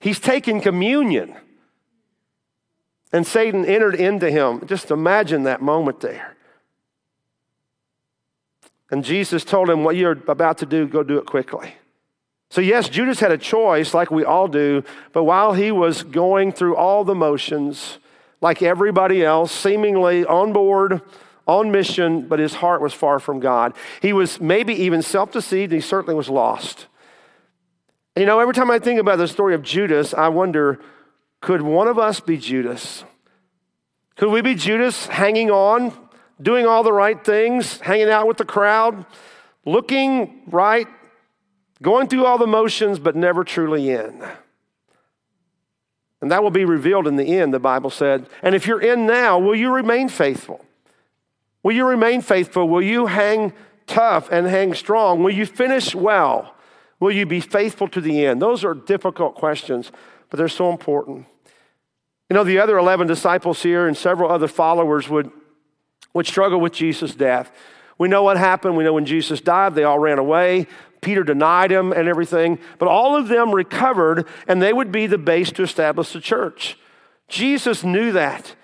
He's 0.00 0.20
taking 0.20 0.60
communion, 0.60 1.34
and 3.10 3.26
Satan 3.26 3.64
entered 3.64 3.94
into 3.94 4.30
him. 4.30 4.66
Just 4.66 4.90
imagine 4.90 5.44
that 5.44 5.62
moment 5.62 6.00
there. 6.00 6.35
And 8.90 9.04
Jesus 9.04 9.44
told 9.44 9.68
him, 9.68 9.84
What 9.84 9.96
you're 9.96 10.12
about 10.12 10.58
to 10.58 10.66
do, 10.66 10.86
go 10.86 11.02
do 11.02 11.18
it 11.18 11.26
quickly. 11.26 11.74
So, 12.50 12.60
yes, 12.60 12.88
Judas 12.88 13.18
had 13.20 13.32
a 13.32 13.38
choice, 13.38 13.92
like 13.92 14.10
we 14.10 14.24
all 14.24 14.46
do, 14.46 14.84
but 15.12 15.24
while 15.24 15.52
he 15.52 15.72
was 15.72 16.04
going 16.04 16.52
through 16.52 16.76
all 16.76 17.04
the 17.04 17.14
motions, 17.14 17.98
like 18.40 18.62
everybody 18.62 19.24
else, 19.24 19.50
seemingly 19.50 20.24
on 20.24 20.52
board, 20.52 21.02
on 21.46 21.70
mission, 21.70 22.26
but 22.28 22.38
his 22.38 22.54
heart 22.54 22.80
was 22.80 22.92
far 22.92 23.18
from 23.18 23.40
God. 23.40 23.74
He 24.00 24.12
was 24.12 24.40
maybe 24.40 24.74
even 24.74 25.02
self 25.02 25.32
deceived, 25.32 25.72
he 25.72 25.80
certainly 25.80 26.14
was 26.14 26.28
lost. 26.28 26.86
And 28.14 28.22
you 28.22 28.26
know, 28.26 28.40
every 28.40 28.54
time 28.54 28.70
I 28.70 28.78
think 28.78 29.00
about 29.00 29.18
the 29.18 29.28
story 29.28 29.54
of 29.54 29.62
Judas, 29.62 30.14
I 30.14 30.28
wonder 30.28 30.80
could 31.40 31.62
one 31.62 31.86
of 31.86 31.98
us 31.98 32.18
be 32.20 32.38
Judas? 32.38 33.04
Could 34.16 34.30
we 34.30 34.40
be 34.40 34.54
Judas 34.54 35.06
hanging 35.06 35.50
on, 35.50 35.92
doing 36.40 36.66
all 36.66 36.82
the 36.82 36.92
right 36.92 37.22
things, 37.24 37.80
hanging 37.80 38.10
out 38.10 38.26
with 38.26 38.36
the 38.36 38.44
crowd, 38.44 39.06
looking 39.64 40.42
right, 40.46 40.86
going 41.82 42.08
through 42.08 42.24
all 42.24 42.38
the 42.38 42.46
motions, 42.46 42.98
but 42.98 43.16
never 43.16 43.44
truly 43.44 43.90
in? 43.90 44.22
And 46.20 46.30
that 46.30 46.42
will 46.42 46.50
be 46.50 46.64
revealed 46.64 47.06
in 47.06 47.16
the 47.16 47.38
end, 47.38 47.52
the 47.52 47.58
Bible 47.58 47.90
said. 47.90 48.28
And 48.42 48.54
if 48.54 48.66
you're 48.66 48.80
in 48.80 49.06
now, 49.06 49.38
will 49.38 49.54
you 49.54 49.72
remain 49.72 50.08
faithful? 50.08 50.64
Will 51.62 51.72
you 51.72 51.86
remain 51.86 52.20
faithful? 52.20 52.68
Will 52.68 52.82
you 52.82 53.06
hang 53.06 53.52
tough 53.86 54.30
and 54.30 54.46
hang 54.46 54.74
strong? 54.74 55.22
Will 55.22 55.34
you 55.34 55.46
finish 55.46 55.94
well? 55.94 56.54
Will 57.00 57.12
you 57.12 57.26
be 57.26 57.40
faithful 57.40 57.88
to 57.88 58.00
the 58.00 58.24
end? 58.24 58.40
Those 58.40 58.64
are 58.64 58.74
difficult 58.74 59.34
questions, 59.34 59.92
but 60.30 60.38
they're 60.38 60.48
so 60.48 60.70
important. 60.70 61.26
You 62.30 62.34
know, 62.34 62.44
the 62.44 62.58
other 62.58 62.78
11 62.78 63.06
disciples 63.06 63.62
here 63.62 63.86
and 63.86 63.96
several 63.96 64.30
other 64.30 64.48
followers 64.48 65.08
would, 65.08 65.30
would 66.16 66.26
struggle 66.26 66.60
with 66.60 66.72
Jesus' 66.72 67.14
death. 67.14 67.52
We 67.98 68.08
know 68.08 68.22
what 68.22 68.38
happened. 68.38 68.76
We 68.76 68.84
know 68.84 68.94
when 68.94 69.04
Jesus 69.04 69.40
died, 69.40 69.74
they 69.74 69.84
all 69.84 69.98
ran 69.98 70.18
away. 70.18 70.66
Peter 71.02 71.22
denied 71.22 71.70
him 71.70 71.92
and 71.92 72.08
everything. 72.08 72.58
But 72.78 72.88
all 72.88 73.16
of 73.16 73.28
them 73.28 73.54
recovered, 73.54 74.26
and 74.48 74.60
they 74.60 74.72
would 74.72 74.90
be 74.90 75.06
the 75.06 75.18
base 75.18 75.52
to 75.52 75.62
establish 75.62 76.12
the 76.12 76.20
church. 76.20 76.78
Jesus 77.28 77.84
knew 77.84 78.12
that. 78.12 78.56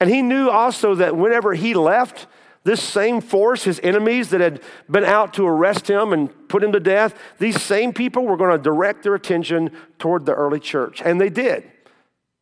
And 0.00 0.08
he 0.08 0.22
knew 0.22 0.48
also 0.48 0.94
that 0.94 1.16
whenever 1.16 1.54
he 1.54 1.74
left, 1.74 2.26
this 2.62 2.80
same 2.80 3.20
force, 3.20 3.64
his 3.64 3.80
enemies 3.82 4.30
that 4.30 4.40
had 4.40 4.62
been 4.88 5.04
out 5.04 5.34
to 5.34 5.46
arrest 5.46 5.90
him 5.90 6.12
and 6.12 6.48
put 6.48 6.62
him 6.62 6.72
to 6.72 6.80
death, 6.80 7.18
these 7.38 7.60
same 7.60 7.92
people 7.92 8.24
were 8.24 8.36
going 8.36 8.56
to 8.56 8.62
direct 8.62 9.02
their 9.02 9.14
attention 9.14 9.70
toward 9.98 10.26
the 10.26 10.34
early 10.34 10.60
church. 10.60 11.02
And 11.04 11.20
they 11.20 11.28
did. 11.28 11.70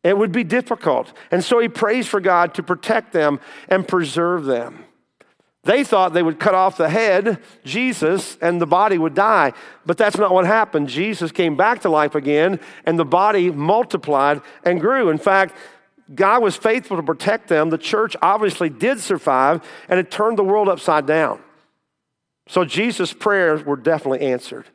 It 0.03 0.17
would 0.17 0.31
be 0.31 0.43
difficult. 0.43 1.13
And 1.31 1.43
so 1.43 1.59
he 1.59 1.69
prays 1.69 2.07
for 2.07 2.19
God 2.19 2.53
to 2.55 2.63
protect 2.63 3.13
them 3.13 3.39
and 3.69 3.87
preserve 3.87 4.45
them. 4.45 4.85
They 5.63 5.85
thought 5.85 6.13
they 6.13 6.23
would 6.23 6.41
cut 6.41 6.53
off 6.53 6.75
the 6.75 6.89
head, 6.89 7.39
Jesus, 7.63 8.37
and 8.41 8.59
the 8.59 8.67
body 8.67 8.97
would 8.97 9.13
die. 9.13 9.53
But 9.85 9.97
that's 9.97 10.17
not 10.17 10.33
what 10.33 10.45
happened. 10.45 10.89
Jesus 10.89 11.31
came 11.31 11.55
back 11.55 11.81
to 11.81 11.89
life 11.89 12.15
again, 12.15 12.59
and 12.85 12.99
the 12.99 13.05
body 13.05 13.49
multiplied 13.49 14.41
and 14.65 14.81
grew. 14.81 15.09
In 15.09 15.17
fact, 15.17 15.55
God 16.13 16.43
was 16.43 16.57
faithful 16.57 16.97
to 16.97 17.03
protect 17.03 17.47
them. 17.47 17.69
The 17.69 17.77
church 17.77 18.17
obviously 18.21 18.69
did 18.69 18.99
survive, 18.99 19.61
and 19.87 20.01
it 20.01 20.11
turned 20.11 20.37
the 20.37 20.43
world 20.43 20.67
upside 20.67 21.05
down. 21.05 21.39
So 22.49 22.65
Jesus' 22.65 23.13
prayers 23.13 23.63
were 23.63 23.77
definitely 23.77 24.19
answered. 24.19 24.65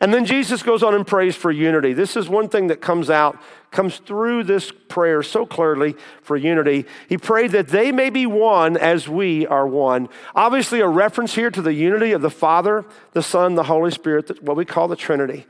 And 0.00 0.12
then 0.12 0.24
Jesus 0.24 0.62
goes 0.62 0.82
on 0.82 0.94
and 0.94 1.06
prays 1.06 1.36
for 1.36 1.50
unity. 1.50 1.92
This 1.92 2.16
is 2.16 2.28
one 2.28 2.48
thing 2.48 2.66
that 2.66 2.80
comes 2.80 3.10
out, 3.10 3.40
comes 3.70 3.98
through 3.98 4.44
this 4.44 4.72
prayer 4.88 5.22
so 5.22 5.46
clearly 5.46 5.94
for 6.20 6.36
unity. 6.36 6.84
He 7.08 7.16
prayed 7.16 7.52
that 7.52 7.68
they 7.68 7.92
may 7.92 8.10
be 8.10 8.26
one 8.26 8.76
as 8.76 9.08
we 9.08 9.46
are 9.46 9.66
one. 9.66 10.08
Obviously, 10.34 10.80
a 10.80 10.88
reference 10.88 11.34
here 11.34 11.50
to 11.50 11.62
the 11.62 11.74
unity 11.74 12.12
of 12.12 12.22
the 12.22 12.30
Father, 12.30 12.84
the 13.12 13.22
Son, 13.22 13.54
the 13.54 13.64
Holy 13.64 13.90
Spirit, 13.90 14.42
what 14.42 14.56
we 14.56 14.64
call 14.64 14.88
the 14.88 14.96
Trinity. 14.96 15.46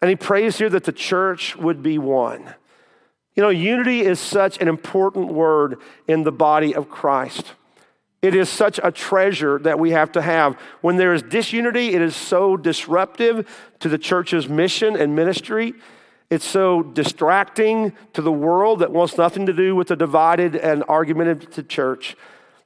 And 0.00 0.08
he 0.08 0.16
prays 0.16 0.58
here 0.58 0.70
that 0.70 0.84
the 0.84 0.92
church 0.92 1.56
would 1.56 1.82
be 1.82 1.98
one. 1.98 2.54
You 3.34 3.42
know, 3.42 3.50
unity 3.50 4.00
is 4.00 4.18
such 4.18 4.58
an 4.60 4.68
important 4.68 5.28
word 5.28 5.76
in 6.08 6.24
the 6.24 6.32
body 6.32 6.74
of 6.74 6.88
Christ. 6.88 7.52
It 8.22 8.34
is 8.34 8.50
such 8.50 8.78
a 8.82 8.92
treasure 8.92 9.58
that 9.60 9.78
we 9.78 9.92
have 9.92 10.12
to 10.12 10.22
have. 10.22 10.56
When 10.82 10.96
there 10.96 11.14
is 11.14 11.22
disunity, 11.22 11.94
it 11.94 12.02
is 12.02 12.14
so 12.14 12.56
disruptive 12.56 13.48
to 13.80 13.88
the 13.88 13.96
church's 13.96 14.48
mission 14.48 14.94
and 14.94 15.16
ministry. 15.16 15.74
It's 16.28 16.44
so 16.44 16.82
distracting 16.82 17.92
to 18.12 18.22
the 18.22 18.30
world 18.30 18.80
that 18.80 18.92
wants 18.92 19.16
nothing 19.16 19.46
to 19.46 19.52
do 19.52 19.74
with 19.74 19.88
the 19.88 19.96
divided 19.96 20.54
and 20.54 20.84
argumentative 20.88 21.66
church. 21.66 22.14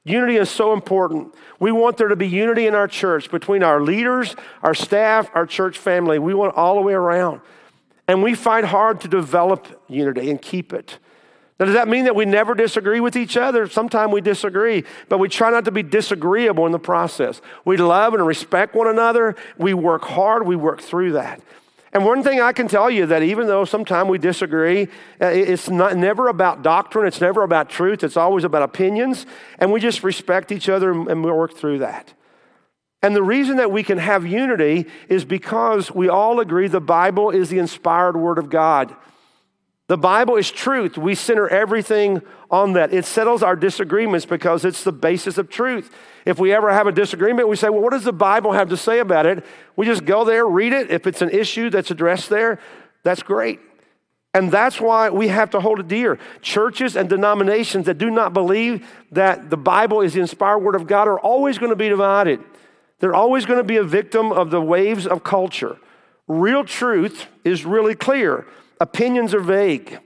Unity 0.03 0.35
is 0.35 0.51
so 0.51 0.71
important. 0.71 1.33
We 1.59 1.71
want 1.71 1.97
there 1.97 2.09
to 2.09 2.15
be 2.15 2.27
unity 2.27 2.67
in 2.67 2.75
our 2.75 2.87
church 2.87 3.31
between 3.31 3.63
our 3.63 3.81
leaders, 3.81 4.35
our 4.61 4.75
staff, 4.75 5.31
our 5.33 5.47
church 5.47 5.79
family. 5.79 6.19
We 6.19 6.35
want 6.35 6.53
all 6.55 6.75
the 6.75 6.81
way 6.81 6.93
around. 6.93 7.41
And 8.07 8.21
we 8.21 8.35
fight 8.35 8.65
hard 8.65 9.01
to 9.01 9.07
develop 9.07 9.83
unity 9.87 10.29
and 10.29 10.39
keep 10.39 10.73
it. 10.73 10.99
Now, 11.59 11.67
does 11.67 11.75
that 11.75 11.87
mean 11.87 12.03
that 12.03 12.15
we 12.15 12.25
never 12.25 12.53
disagree 12.53 12.99
with 12.99 13.15
each 13.15 13.37
other? 13.37 13.67
Sometimes 13.67 14.11
we 14.11 14.19
disagree, 14.19 14.83
but 15.07 15.19
we 15.19 15.29
try 15.29 15.49
not 15.49 15.65
to 15.65 15.71
be 15.71 15.83
disagreeable 15.83 16.65
in 16.65 16.73
the 16.73 16.79
process. 16.79 17.41
We 17.63 17.77
love 17.77 18.13
and 18.13 18.25
respect 18.25 18.75
one 18.75 18.87
another. 18.87 19.35
We 19.57 19.73
work 19.73 20.03
hard. 20.03 20.45
We 20.45 20.57
work 20.57 20.81
through 20.81 21.13
that. 21.13 21.41
And 21.95 22.03
one 22.03 22.23
thing 22.23 22.41
I 22.41 22.51
can 22.51 22.67
tell 22.67 22.89
you 22.89 23.05
that 23.05 23.23
even 23.23 23.47
though 23.47 23.63
sometimes 23.63 24.09
we 24.09 24.17
disagree, 24.17 24.89
uh, 25.21 25.27
it's 25.27 25.69
not, 25.69 25.95
never 25.95 26.27
about 26.27 26.61
doctrine, 26.61 27.07
it's 27.07 27.21
never 27.21 27.41
about 27.41 27.69
truth, 27.69 28.03
it's 28.03 28.17
always 28.17 28.43
about 28.43 28.63
opinions, 28.63 29.25
and 29.59 29.71
we 29.71 29.79
just 29.79 30.03
respect 30.03 30.51
each 30.51 30.67
other 30.67 30.91
and 30.91 31.23
we 31.23 31.31
work 31.31 31.55
through 31.55 31.79
that. 31.79 32.13
And 33.01 33.15
the 33.15 33.23
reason 33.23 33.55
that 33.57 33.71
we 33.71 33.81
can 33.81 33.97
have 33.97 34.25
unity 34.25 34.87
is 35.07 35.23
because 35.23 35.89
we 35.89 36.09
all 36.09 36.41
agree 36.41 36.67
the 36.67 36.81
Bible 36.81 37.29
is 37.29 37.47
the 37.47 37.59
inspired 37.59 38.17
Word 38.17 38.39
of 38.39 38.49
God. 38.49 38.93
The 39.87 39.97
Bible 39.97 40.35
is 40.35 40.49
truth. 40.49 40.97
We 40.97 41.13
center 41.13 41.47
everything 41.47 42.23
on 42.49 42.73
that. 42.73 42.91
It 42.91 43.05
settles 43.05 43.43
our 43.43 43.55
disagreements 43.55 44.25
because 44.25 44.65
it's 44.65 44.83
the 44.83 44.91
basis 44.91 45.37
of 45.37 45.47
truth. 45.47 45.93
If 46.25 46.39
we 46.39 46.51
ever 46.53 46.73
have 46.73 46.87
a 46.87 46.91
disagreement, 46.91 47.47
we 47.47 47.55
say, 47.55 47.69
well, 47.69 47.81
what 47.81 47.91
does 47.91 48.03
the 48.03 48.13
Bible 48.13 48.53
have 48.53 48.69
to 48.69 48.77
say 48.77 48.97
about 48.97 49.27
it? 49.27 49.45
We 49.75 49.85
just 49.85 50.03
go 50.05 50.25
there, 50.25 50.47
read 50.47 50.73
it. 50.73 50.89
If 50.89 51.05
it's 51.05 51.21
an 51.21 51.29
issue 51.29 51.69
that's 51.69 51.91
addressed 51.91 52.29
there, 52.29 52.59
that's 53.03 53.21
great. 53.21 53.59
And 54.33 54.51
that's 54.51 54.81
why 54.81 55.11
we 55.11 55.27
have 55.27 55.51
to 55.51 55.61
hold 55.61 55.79
it 55.79 55.87
dear. 55.87 56.17
Churches 56.41 56.97
and 56.97 57.07
denominations 57.07 57.85
that 57.85 57.99
do 57.99 58.09
not 58.09 58.33
believe 58.33 58.87
that 59.11 59.51
the 59.51 59.57
Bible 59.57 60.01
is 60.01 60.13
the 60.13 60.19
inspired 60.19 60.59
word 60.59 60.75
of 60.75 60.87
God 60.87 61.07
are 61.07 61.19
always 61.19 61.59
going 61.59 61.69
to 61.69 61.75
be 61.75 61.89
divided. 61.89 62.41
They're 62.99 63.15
always 63.15 63.45
going 63.45 63.59
to 63.59 63.63
be 63.63 63.77
a 63.77 63.83
victim 63.83 64.31
of 64.31 64.49
the 64.49 64.59
waves 64.59 65.05
of 65.05 65.23
culture. 65.23 65.77
Real 66.27 66.65
truth 66.65 67.27
is 67.43 67.65
really 67.65 67.93
clear 67.93 68.47
opinions 68.79 69.33
are 69.33 69.41
vague. 69.41 69.99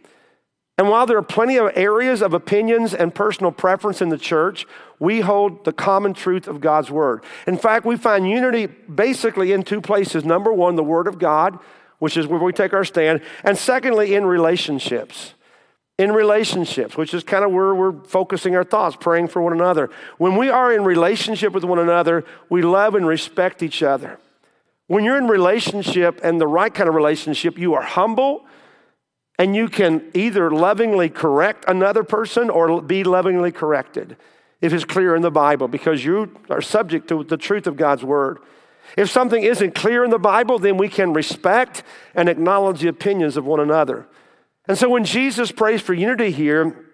And 0.79 0.87
while 0.87 1.05
there 1.05 1.17
are 1.17 1.21
plenty 1.21 1.57
of 1.57 1.73
areas 1.75 2.21
of 2.21 2.33
opinions 2.33 2.93
and 2.93 3.13
personal 3.13 3.51
preference 3.51 4.01
in 4.01 4.07
the 4.07 4.17
church, 4.17 4.65
we 4.97 5.19
hold 5.19 5.65
the 5.65 5.73
common 5.73 6.13
truth 6.13 6.47
of 6.47 6.61
God's 6.61 6.89
word. 6.89 7.25
In 7.45 7.57
fact, 7.57 7.85
we 7.85 7.97
find 7.97 8.29
unity 8.29 8.67
basically 8.67 9.51
in 9.51 9.63
two 9.63 9.81
places. 9.81 10.23
Number 10.23 10.53
one, 10.53 10.77
the 10.77 10.83
word 10.83 11.07
of 11.07 11.19
God, 11.19 11.59
which 11.97 12.15
is 12.15 12.27
where 12.27 12.39
we 12.39 12.53
take 12.53 12.71
our 12.71 12.85
stand. 12.85 13.21
And 13.43 13.57
secondly, 13.57 14.15
in 14.15 14.25
relationships. 14.25 15.33
In 15.97 16.13
relationships, 16.13 16.95
which 16.95 17.13
is 17.13 17.25
kind 17.25 17.43
of 17.43 17.51
where 17.51 17.75
we're 17.75 18.01
focusing 18.05 18.55
our 18.55 18.63
thoughts, 18.63 18.95
praying 18.97 19.27
for 19.27 19.41
one 19.41 19.51
another. 19.51 19.89
When 20.17 20.37
we 20.37 20.49
are 20.49 20.71
in 20.71 20.85
relationship 20.85 21.51
with 21.51 21.65
one 21.65 21.79
another, 21.79 22.23
we 22.49 22.61
love 22.61 22.95
and 22.95 23.05
respect 23.05 23.61
each 23.61 23.83
other. 23.83 24.17
When 24.87 25.03
you're 25.03 25.17
in 25.17 25.27
relationship 25.27 26.21
and 26.23 26.39
the 26.39 26.47
right 26.47 26.73
kind 26.73 26.87
of 26.87 26.95
relationship, 26.95 27.57
you 27.57 27.73
are 27.73 27.81
humble 27.81 28.45
and 29.39 29.55
you 29.55 29.69
can 29.69 30.03
either 30.13 30.51
lovingly 30.51 31.09
correct 31.09 31.63
another 31.67 32.03
person 32.03 32.49
or 32.49 32.81
be 32.81 33.05
lovingly 33.05 33.53
corrected 33.53 34.17
if 34.59 34.73
it's 34.73 34.83
clear 34.83 35.15
in 35.15 35.21
the 35.21 35.31
Bible 35.31 35.69
because 35.69 36.03
you 36.03 36.37
are 36.49 36.61
subject 36.61 37.07
to 37.07 37.23
the 37.23 37.37
truth 37.37 37.65
of 37.65 37.77
God's 37.77 38.03
word. 38.03 38.39
If 38.97 39.09
something 39.09 39.41
isn't 39.41 39.75
clear 39.75 40.03
in 40.03 40.09
the 40.09 40.19
Bible, 40.19 40.59
then 40.59 40.75
we 40.75 40.89
can 40.89 41.13
respect 41.13 41.83
and 42.13 42.27
acknowledge 42.27 42.81
the 42.81 42.89
opinions 42.89 43.37
of 43.37 43.45
one 43.45 43.61
another. 43.61 44.07
And 44.67 44.77
so 44.77 44.89
when 44.89 45.05
Jesus 45.05 45.53
prays 45.53 45.81
for 45.81 45.93
unity 45.93 46.31
here, 46.31 46.85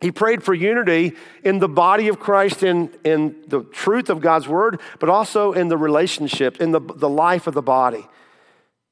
he 0.00 0.10
prayed 0.10 0.42
for 0.42 0.54
unity 0.54 1.12
in 1.44 1.60
the 1.60 1.68
body 1.68 2.08
of 2.08 2.18
Christ, 2.18 2.64
in, 2.64 2.90
in 3.04 3.44
the 3.46 3.62
truth 3.62 4.10
of 4.10 4.20
God's 4.20 4.48
word, 4.48 4.80
but 4.98 5.08
also 5.08 5.52
in 5.52 5.68
the 5.68 5.76
relationship, 5.76 6.60
in 6.60 6.72
the, 6.72 6.80
the 6.80 7.08
life 7.08 7.46
of 7.46 7.54
the 7.54 7.62
body. 7.62 8.06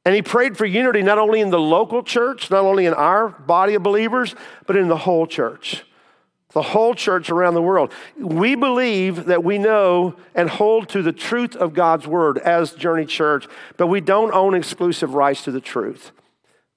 And 0.04 0.14
he 0.14 0.22
prayed 0.22 0.56
for 0.56 0.66
unity 0.66 1.02
not 1.02 1.18
only 1.18 1.40
in 1.40 1.50
the 1.50 1.58
local 1.58 2.02
church, 2.02 2.50
not 2.50 2.64
only 2.64 2.84
in 2.86 2.92
our 2.92 3.28
body 3.28 3.74
of 3.74 3.82
believers, 3.82 4.34
but 4.66 4.76
in 4.76 4.88
the 4.88 4.98
whole 4.98 5.26
church. 5.26 5.84
The 6.52 6.62
whole 6.62 6.94
church 6.94 7.30
around 7.30 7.54
the 7.54 7.62
world. 7.62 7.92
We 8.16 8.54
believe 8.54 9.24
that 9.24 9.42
we 9.42 9.58
know 9.58 10.14
and 10.34 10.48
hold 10.48 10.88
to 10.90 11.02
the 11.02 11.12
truth 11.12 11.56
of 11.56 11.74
God's 11.74 12.06
word 12.06 12.38
as 12.38 12.72
Journey 12.72 13.06
Church, 13.06 13.48
but 13.76 13.88
we 13.88 14.00
don't 14.00 14.32
own 14.32 14.54
exclusive 14.54 15.14
rights 15.14 15.42
to 15.44 15.50
the 15.50 15.60
truth. 15.60 16.12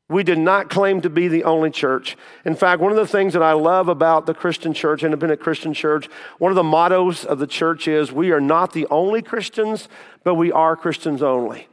We 0.10 0.24
did 0.24 0.40
not 0.40 0.70
claim 0.70 1.02
to 1.02 1.10
be 1.10 1.28
the 1.28 1.44
only 1.44 1.70
church. 1.70 2.16
In 2.46 2.56
fact, 2.56 2.82
one 2.82 2.92
of 2.92 2.98
the 2.98 3.06
things 3.06 3.34
that 3.34 3.44
I 3.44 3.52
love 3.52 3.90
about 3.90 4.26
the 4.26 4.34
Christian 4.34 4.74
church, 4.74 5.04
independent 5.04 5.42
Christian 5.42 5.74
church, 5.74 6.08
one 6.38 6.52
of 6.52 6.56
the 6.56 6.64
mottos 6.64 7.26
of 7.26 7.40
the 7.40 7.48
church 7.48 7.90
is 7.90 8.12
we 8.12 8.32
are 8.32 8.40
not 8.40 8.72
the 8.72 8.88
only 8.90 9.22
Christians, 9.22 9.90
but 10.24 10.36
we 10.36 10.50
are 10.50 10.78
Christians 10.78 11.22
only. 11.22 11.68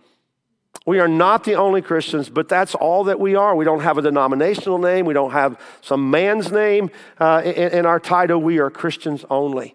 We 0.86 1.00
are 1.00 1.08
not 1.08 1.44
the 1.44 1.54
only 1.54 1.80
Christians, 1.80 2.28
but 2.28 2.48
that's 2.48 2.74
all 2.74 3.04
that 3.04 3.18
we 3.18 3.34
are. 3.34 3.56
We 3.56 3.64
don't 3.64 3.80
have 3.80 3.96
a 3.96 4.02
denominational 4.02 4.78
name, 4.78 5.06
we 5.06 5.14
don't 5.14 5.32
have 5.32 5.58
some 5.80 6.10
man's 6.10 6.52
name 6.52 6.90
uh, 7.18 7.42
in, 7.44 7.70
in 7.70 7.86
our 7.86 8.00
title. 8.00 8.38
We 8.40 8.58
are 8.58 8.70
Christians 8.70 9.24
only. 9.30 9.74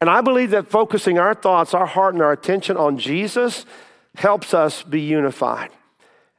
And 0.00 0.08
I 0.08 0.20
believe 0.20 0.50
that 0.50 0.68
focusing 0.68 1.18
our 1.18 1.34
thoughts, 1.34 1.74
our 1.74 1.86
heart, 1.86 2.14
and 2.14 2.22
our 2.22 2.32
attention 2.32 2.76
on 2.76 2.98
Jesus 2.98 3.66
helps 4.14 4.54
us 4.54 4.82
be 4.82 5.00
unified. 5.00 5.70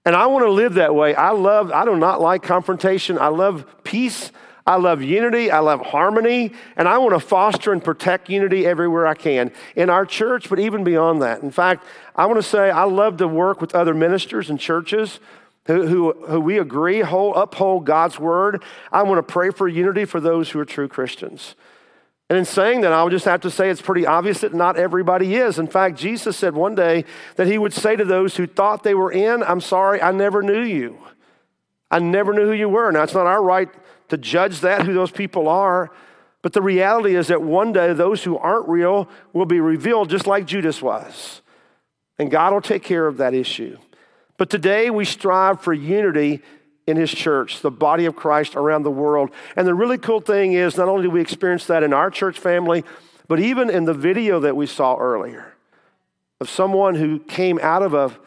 And 0.06 0.16
I 0.16 0.28
want 0.28 0.46
to 0.46 0.52
live 0.52 0.76
that 0.76 0.96
way. 0.96 1.14
I 1.14 1.32
love, 1.32 1.72
I 1.72 1.86
do 1.86 1.96
not 1.96 2.22
like 2.22 2.42
confrontation. 2.42 3.18
I 3.18 3.28
love 3.28 3.66
peace. 3.84 4.32
I 4.70 4.76
love 4.76 5.02
unity. 5.02 5.50
I 5.50 5.62
love 5.62 5.82
harmony. 5.82 6.52
And 6.78 6.88
I 6.88 7.00
want 7.00 7.16
to 7.16 7.20
foster 7.20 7.74
and 7.74 7.84
protect 7.84 8.30
unity 8.30 8.68
everywhere 8.68 9.08
I 9.08 9.16
can 9.16 9.52
in 9.76 9.90
our 9.90 10.06
church, 10.06 10.48
but 10.48 10.60
even 10.60 10.84
beyond 10.84 11.24
that. 11.24 11.42
In 11.42 11.50
fact, 11.50 11.84
I 12.16 12.28
want 12.28 12.38
to 12.38 12.48
say 12.48 12.70
I 12.70 12.84
love 12.84 13.18
to 13.18 13.28
work 13.28 13.62
with 13.62 13.74
other 13.74 13.96
ministers 13.96 14.48
and 14.48 14.60
churches 14.60 15.20
who, 15.66 15.88
who, 15.88 16.14
who 16.28 16.40
we 16.40 16.60
agree 16.60 17.00
hold, 17.00 17.36
uphold 17.36 17.88
God's 17.88 18.20
word. 18.20 18.64
I 18.92 19.02
want 19.02 19.18
to 19.18 19.24
pray 19.24 19.50
for 19.50 19.68
unity 19.68 20.06
for 20.06 20.20
those 20.20 20.52
who 20.52 20.60
are 20.60 20.66
true 20.66 20.88
Christians. 20.88 21.56
And 22.30 22.38
in 22.38 22.46
saying 22.46 22.82
that, 22.82 22.94
I'll 22.94 23.10
just 23.10 23.26
have 23.26 23.42
to 23.42 23.50
say 23.50 23.72
it's 23.72 23.82
pretty 23.82 24.06
obvious 24.06 24.42
that 24.42 24.54
not 24.54 24.78
everybody 24.78 25.34
is. 25.34 25.58
In 25.58 25.66
fact, 25.66 25.98
Jesus 25.98 26.38
said 26.38 26.54
one 26.54 26.76
day 26.76 27.06
that 27.38 27.48
he 27.48 27.58
would 27.58 27.74
say 27.74 27.96
to 27.96 28.06
those 28.06 28.36
who 28.36 28.46
thought 28.46 28.84
they 28.84 28.94
were 28.94 29.12
in, 29.12 29.42
I'm 29.42 29.62
sorry, 29.62 30.00
I 30.00 30.12
never 30.12 30.44
knew 30.44 30.62
you. 30.62 31.00
I 31.90 31.98
never 31.98 32.34
knew 32.34 32.46
who 32.46 32.54
you 32.54 32.70
were. 32.70 32.92
Now, 32.92 33.02
it's 33.02 33.16
not 33.16 33.26
our 33.26 33.42
right 33.42 33.68
to 34.10 34.18
judge 34.18 34.62
that, 34.62 34.86
who 34.86 34.94
those 34.94 35.12
people 35.12 35.48
are. 35.48 35.92
But 36.42 36.54
the 36.54 36.62
reality 36.62 37.16
is 37.16 37.28
that 37.28 37.42
one 37.42 37.74
day 37.74 37.94
those 37.94 38.24
who 38.24 38.38
aren't 38.38 38.68
real 38.68 39.10
will 39.34 39.46
be 39.46 39.60
revealed 39.60 40.10
just 40.10 40.28
like 40.28 40.46
Judas 40.46 40.82
was. 40.82 41.42
And 42.18 42.30
God 42.30 42.54
will 42.54 42.62
take 42.62 42.84
care 42.84 43.08
of 43.08 43.18
that 43.18 43.34
issue. 43.34 43.78
But 44.38 44.50
today 44.50 44.90
we 44.90 45.06
strive 45.06 45.62
for 45.62 45.74
unity 45.74 46.42
in 46.88 46.98
His 46.98 47.12
church, 47.12 47.62
the 47.62 47.72
body 47.72 48.06
of 48.06 48.16
Christ 48.16 48.56
around 48.56 48.84
the 48.84 48.92
world. 48.92 49.32
And 49.56 49.68
the 49.68 49.74
really 49.74 49.98
cool 49.98 50.22
thing 50.22 50.54
is, 50.54 50.78
not 50.78 50.88
only 50.88 51.04
do 51.04 51.10
we 51.10 51.22
experience 51.22 51.66
that 51.68 51.84
in 51.84 51.94
our 51.94 52.10
church 52.10 52.40
family, 52.40 52.84
but 53.28 53.40
even 53.40 53.70
in 53.70 53.86
the 53.86 53.94
video 53.94 54.40
that 54.40 54.56
we 54.56 54.66
saw 54.66 54.98
earlier 54.98 55.54
of 56.42 56.50
someone 56.50 56.96
who 56.96 57.20
came 57.20 57.60
out 57.62 57.84
of 57.84 57.94
a 57.94 58.18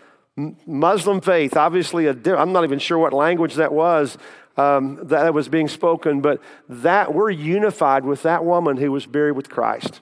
Muslim 0.66 1.20
faith, 1.20 1.56
obviously, 1.56 2.08
I'm 2.08 2.52
not 2.52 2.64
even 2.64 2.78
sure 2.78 2.98
what 2.98 3.12
language 3.12 3.54
that 3.54 3.72
was, 3.72 4.16
um, 4.56 4.98
that 5.02 5.32
was 5.32 5.48
being 5.48 5.68
spoken, 5.68 6.20
but 6.20 6.40
that 6.68 7.14
we're 7.14 7.30
unified 7.30 8.04
with 8.04 8.22
that 8.22 8.44
woman 8.44 8.76
who 8.76 8.92
was 8.92 9.06
buried 9.06 9.32
with 9.32 9.48
Christ. 9.48 10.00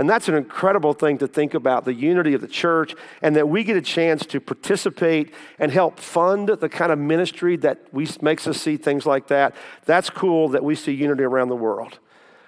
And 0.00 0.08
that's 0.08 0.28
an 0.28 0.36
incredible 0.36 0.92
thing 0.92 1.18
to 1.18 1.26
think 1.26 1.54
about 1.54 1.84
the 1.84 1.92
unity 1.92 2.32
of 2.34 2.40
the 2.40 2.46
church, 2.48 2.94
and 3.20 3.34
that 3.34 3.48
we 3.48 3.64
get 3.64 3.76
a 3.76 3.82
chance 3.82 4.24
to 4.26 4.40
participate 4.40 5.34
and 5.58 5.72
help 5.72 5.98
fund 5.98 6.48
the 6.48 6.68
kind 6.68 6.92
of 6.92 6.98
ministry 7.00 7.56
that 7.56 7.80
we, 7.92 8.06
makes 8.22 8.46
us 8.46 8.60
see 8.60 8.76
things 8.76 9.06
like 9.06 9.26
that. 9.26 9.56
That's 9.86 10.08
cool 10.08 10.50
that 10.50 10.62
we 10.62 10.76
see 10.76 10.92
unity 10.92 11.24
around 11.24 11.48
the 11.48 11.56
world. 11.56 11.98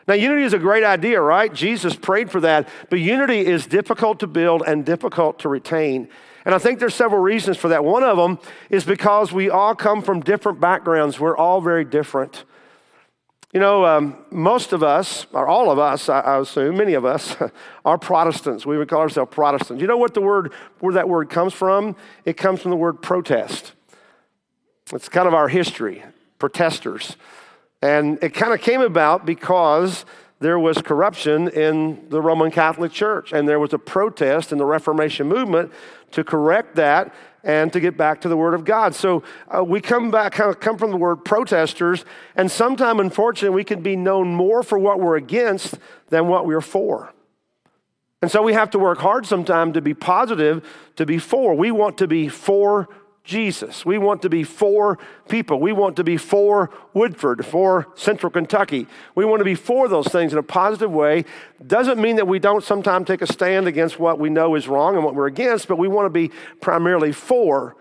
Now, 0.07 0.15
unity 0.15 0.45
is 0.45 0.53
a 0.53 0.59
great 0.59 0.85
idea, 0.85 1.21
right? 1.21 1.53
Jesus 1.53 1.97
prayed 1.97 2.31
for 2.31 2.41
that, 2.41 2.69
but 2.89 3.01
unity 3.01 3.41
is 3.41 3.67
difficult 3.67 4.21
to 4.21 4.27
build 4.27 4.63
and 4.67 4.85
difficult 4.85 5.41
to 5.41 5.49
retain. 5.49 6.09
And 6.45 6.55
I 6.55 6.59
think 6.59 6.79
there's 6.79 6.95
several 6.95 7.21
reasons 7.21 7.57
for 7.57 7.69
that. 7.69 7.85
One 7.85 8.03
of 8.03 8.17
them 8.17 8.39
is 8.71 8.85
because 8.85 9.33
we 9.33 9.51
all 9.51 9.75
come 9.75 10.03
from 10.03 10.21
different 10.21 10.61
backgrounds. 10.61 11.21
We're 11.21 11.37
all 11.37 11.61
very 11.61 11.85
different. 11.85 12.45
You 13.53 13.59
know, 13.59 13.85
um, 13.85 14.17
most 14.31 14.73
of 14.73 14.85
us, 14.85 15.27
or 15.33 15.49
all 15.49 15.73
of 15.73 15.79
us, 15.79 16.09
I, 16.09 16.21
I 16.21 16.41
assume, 16.41 16.77
many 16.77 16.95
of 16.95 17.05
us, 17.05 17.37
are 17.85 17.99
Protestants. 17.99 18.65
We 18.65 18.79
would 18.79 18.89
call 18.89 19.01
ourselves 19.01 19.35
Protestants. 19.35 19.81
You 19.81 19.89
know 19.89 19.97
what 19.97 20.15
the 20.15 20.21
word, 20.21 20.53
where 20.79 20.95
that 20.95 21.09
word 21.09 21.31
comes 21.31 21.53
from? 21.53 21.97
It 22.25 22.37
comes 22.37 22.63
from 22.63 22.71
the 22.71 22.77
word 22.77 23.03
protest. 23.03 23.73
It's 24.93 25.09
kind 25.09 25.27
of 25.27 25.35
our 25.35 25.49
history, 25.49 26.05
protesters. 26.39 27.17
And 27.83 28.23
it 28.23 28.35
kind 28.35 28.53
of 28.53 28.61
came 28.61 28.83
about 28.83 29.27
because 29.27 30.05
there 30.41 30.59
was 30.59 30.79
corruption 30.79 31.49
in 31.49 32.09
the 32.09 32.21
Roman 32.21 32.51
Catholic 32.51 32.93
Church, 32.93 33.33
and 33.33 33.47
there 33.47 33.61
was 33.61 33.73
a 33.75 33.79
protest 33.79 34.53
in 34.53 34.59
the 34.59 34.65
Reformation 34.65 35.29
movement 35.29 35.71
to 36.13 36.25
correct 36.25 36.77
that 36.77 37.15
and 37.45 37.73
to 37.73 37.81
get 37.81 37.97
back 37.97 38.23
to 38.23 38.29
the 38.29 38.37
Word 38.37 38.55
of 38.55 38.65
God. 38.65 38.95
So 38.95 39.23
uh, 39.49 39.63
we 39.63 39.81
come 39.81 40.11
back, 40.11 40.33
kind 40.33 40.51
of 40.51 40.59
come 40.59 40.79
from 40.79 40.91
the 40.91 40.97
word 40.97 41.25
protesters, 41.25 42.05
and 42.37 42.51
sometimes, 42.51 43.01
unfortunately, 43.01 43.55
we 43.55 43.65
can 43.65 43.83
be 43.83 43.97
known 43.97 44.35
more 44.35 44.63
for 44.63 44.79
what 44.79 44.99
we're 44.99 45.17
against 45.17 45.79
than 46.09 46.27
what 46.27 46.47
we're 46.47 46.61
for. 46.61 47.13
And 48.23 48.31
so 48.31 48.43
we 48.43 48.53
have 48.53 48.71
to 48.71 48.79
work 48.79 48.99
hard 48.99 49.27
sometimes 49.27 49.75
to 49.75 49.81
be 49.81 49.95
positive, 49.95 50.67
to 50.97 51.07
be 51.07 51.19
for. 51.19 51.55
We 51.55 51.71
want 51.71 51.99
to 51.99 52.07
be 52.07 52.29
for 52.29 52.89
Jesus. 53.25 53.85
We 53.85 53.99
want 53.99 54.23
to 54.23 54.31
be 54.31 54.45
for 54.45 54.99
people. 55.29 55.61
We 55.61 55.73
want 55.73 55.97
to 55.97 56.05
be 56.05 56.17
for 56.17 56.71
Woodford, 56.95 57.45
for 57.45 57.89
Central 57.95 58.31
Kentucky. 58.31 58.87
We 59.15 59.25
want 59.25 59.41
to 59.41 59.45
be 59.45 59.55
for 59.55 59.89
those 59.89 60.09
things 60.09 60.33
in 60.33 60.39
a 60.39 60.43
positive 60.43 60.91
way. 60.91 61.25
Doesn't 61.65 62.01
mean 62.01 62.17
that 62.17 62.27
we 62.27 62.39
don't 62.39 62.65
sometimes 62.65 63.07
take 63.07 63.23
a 63.23 63.27
stand 63.31 63.67
against 63.67 63.99
what 63.99 64.19
we 64.19 64.31
know 64.31 64.55
is 64.55 64.69
wrong 64.69 64.97
and 64.97 65.05
what 65.05 65.15
we're 65.15 65.27
against, 65.27 65.69
but 65.69 65.77
we 65.77 65.87
want 65.87 66.07
to 66.07 66.11
be 66.11 66.31
primarily 66.61 67.13
for. 67.13 67.77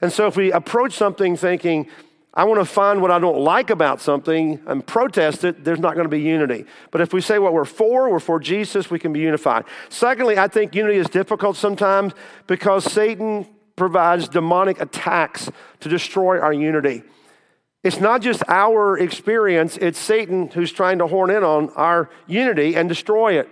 And 0.00 0.12
so 0.12 0.26
if 0.26 0.36
we 0.36 0.50
approach 0.50 0.94
something 0.94 1.36
thinking, 1.36 1.88
I 2.34 2.44
want 2.44 2.60
to 2.60 2.64
find 2.64 3.00
what 3.02 3.10
I 3.10 3.18
don't 3.18 3.38
like 3.38 3.70
about 3.70 4.00
something 4.00 4.60
and 4.66 4.84
protest 4.86 5.44
it, 5.44 5.64
there's 5.64 5.78
not 5.78 5.94
going 5.94 6.06
to 6.06 6.10
be 6.10 6.20
unity. 6.20 6.64
But 6.90 7.02
if 7.02 7.12
we 7.12 7.20
say 7.20 7.38
what 7.38 7.52
we're 7.52 7.66
for, 7.66 8.10
we're 8.10 8.20
for 8.20 8.40
Jesus, 8.40 8.90
we 8.90 8.98
can 8.98 9.12
be 9.12 9.20
unified. 9.20 9.64
Secondly, 9.90 10.38
I 10.38 10.48
think 10.48 10.74
unity 10.74 10.98
is 10.98 11.08
difficult 11.08 11.56
sometimes 11.56 12.14
because 12.46 12.90
Satan 12.90 13.46
provides 13.76 14.28
demonic 14.28 14.80
attacks 14.80 15.50
to 15.80 15.88
destroy 15.88 16.38
our 16.38 16.52
unity. 16.52 17.02
It's 17.82 18.00
not 18.00 18.22
just 18.22 18.42
our 18.48 18.96
experience, 18.96 19.76
it's 19.78 19.98
Satan 19.98 20.48
who's 20.48 20.70
trying 20.72 20.98
to 20.98 21.06
horn 21.06 21.30
in 21.30 21.42
on 21.42 21.70
our 21.70 22.10
unity 22.26 22.76
and 22.76 22.88
destroy 22.88 23.38
it. 23.38 23.48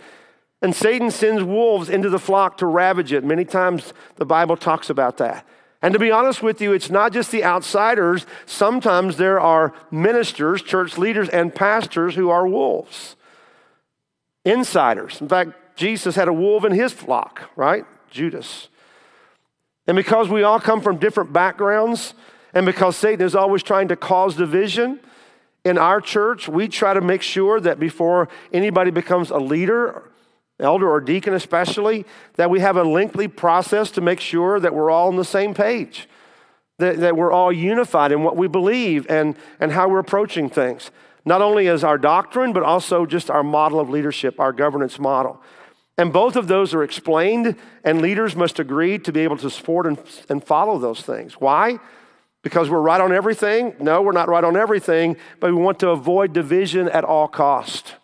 And 0.62 0.74
Satan 0.74 1.10
sends 1.10 1.42
wolves 1.42 1.88
into 1.88 2.10
the 2.10 2.18
flock 2.18 2.58
to 2.58 2.66
ravage 2.66 3.12
it. 3.12 3.24
Many 3.24 3.44
times 3.44 3.92
the 4.16 4.26
Bible 4.26 4.56
talks 4.56 4.90
about 4.90 5.16
that. 5.16 5.46
And 5.82 5.94
to 5.94 5.98
be 5.98 6.10
honest 6.10 6.42
with 6.42 6.60
you, 6.60 6.72
it's 6.72 6.90
not 6.90 7.12
just 7.12 7.32
the 7.32 7.42
outsiders. 7.42 8.26
Sometimes 8.44 9.16
there 9.16 9.40
are 9.40 9.72
ministers, 9.90 10.60
church 10.60 10.98
leaders, 10.98 11.30
and 11.30 11.54
pastors 11.54 12.14
who 12.14 12.28
are 12.28 12.46
wolves, 12.46 13.16
insiders. 14.44 15.20
In 15.20 15.28
fact, 15.28 15.76
Jesus 15.76 16.16
had 16.16 16.28
a 16.28 16.32
wolf 16.32 16.64
in 16.66 16.72
his 16.72 16.92
flock, 16.92 17.48
right? 17.56 17.86
Judas. 18.10 18.68
And 19.90 19.96
because 19.96 20.28
we 20.28 20.44
all 20.44 20.60
come 20.60 20.80
from 20.80 20.98
different 20.98 21.32
backgrounds, 21.32 22.14
and 22.54 22.64
because 22.64 22.96
Satan 22.96 23.26
is 23.26 23.34
always 23.34 23.60
trying 23.60 23.88
to 23.88 23.96
cause 23.96 24.36
division 24.36 25.00
in 25.64 25.78
our 25.78 26.00
church, 26.00 26.48
we 26.48 26.68
try 26.68 26.94
to 26.94 27.00
make 27.00 27.22
sure 27.22 27.58
that 27.58 27.80
before 27.80 28.28
anybody 28.52 28.92
becomes 28.92 29.30
a 29.30 29.38
leader, 29.38 30.04
elder 30.60 30.88
or 30.88 31.00
deacon 31.00 31.34
especially, 31.34 32.06
that 32.36 32.50
we 32.50 32.60
have 32.60 32.76
a 32.76 32.84
lengthy 32.84 33.26
process 33.26 33.90
to 33.90 34.00
make 34.00 34.20
sure 34.20 34.60
that 34.60 34.72
we're 34.72 34.92
all 34.92 35.08
on 35.08 35.16
the 35.16 35.24
same 35.24 35.54
page, 35.54 36.08
that, 36.78 36.98
that 36.98 37.16
we're 37.16 37.32
all 37.32 37.50
unified 37.50 38.12
in 38.12 38.22
what 38.22 38.36
we 38.36 38.46
believe 38.46 39.10
and, 39.10 39.34
and 39.58 39.72
how 39.72 39.88
we're 39.88 39.98
approaching 39.98 40.48
things. 40.48 40.92
Not 41.24 41.42
only 41.42 41.66
as 41.66 41.82
our 41.82 41.98
doctrine, 41.98 42.52
but 42.52 42.62
also 42.62 43.06
just 43.06 43.28
our 43.28 43.42
model 43.42 43.80
of 43.80 43.90
leadership, 43.90 44.38
our 44.38 44.52
governance 44.52 45.00
model. 45.00 45.42
And 46.00 46.14
both 46.14 46.34
of 46.34 46.48
those 46.48 46.72
are 46.72 46.82
explained, 46.82 47.56
and 47.84 48.00
leaders 48.00 48.34
must 48.34 48.58
agree 48.58 48.98
to 49.00 49.12
be 49.12 49.20
able 49.20 49.36
to 49.36 49.50
support 49.50 49.86
and, 49.86 49.98
and 50.30 50.42
follow 50.42 50.78
those 50.78 51.02
things. 51.02 51.34
Why? 51.34 51.78
Because 52.40 52.70
we're 52.70 52.80
right 52.80 53.02
on 53.02 53.12
everything? 53.12 53.74
No, 53.78 54.00
we're 54.00 54.12
not 54.12 54.30
right 54.30 54.42
on 54.42 54.56
everything, 54.56 55.18
but 55.40 55.54
we 55.54 55.60
want 55.60 55.78
to 55.80 55.90
avoid 55.90 56.32
division 56.32 56.88
at 56.88 57.04
all 57.04 57.28
cost. 57.28 57.96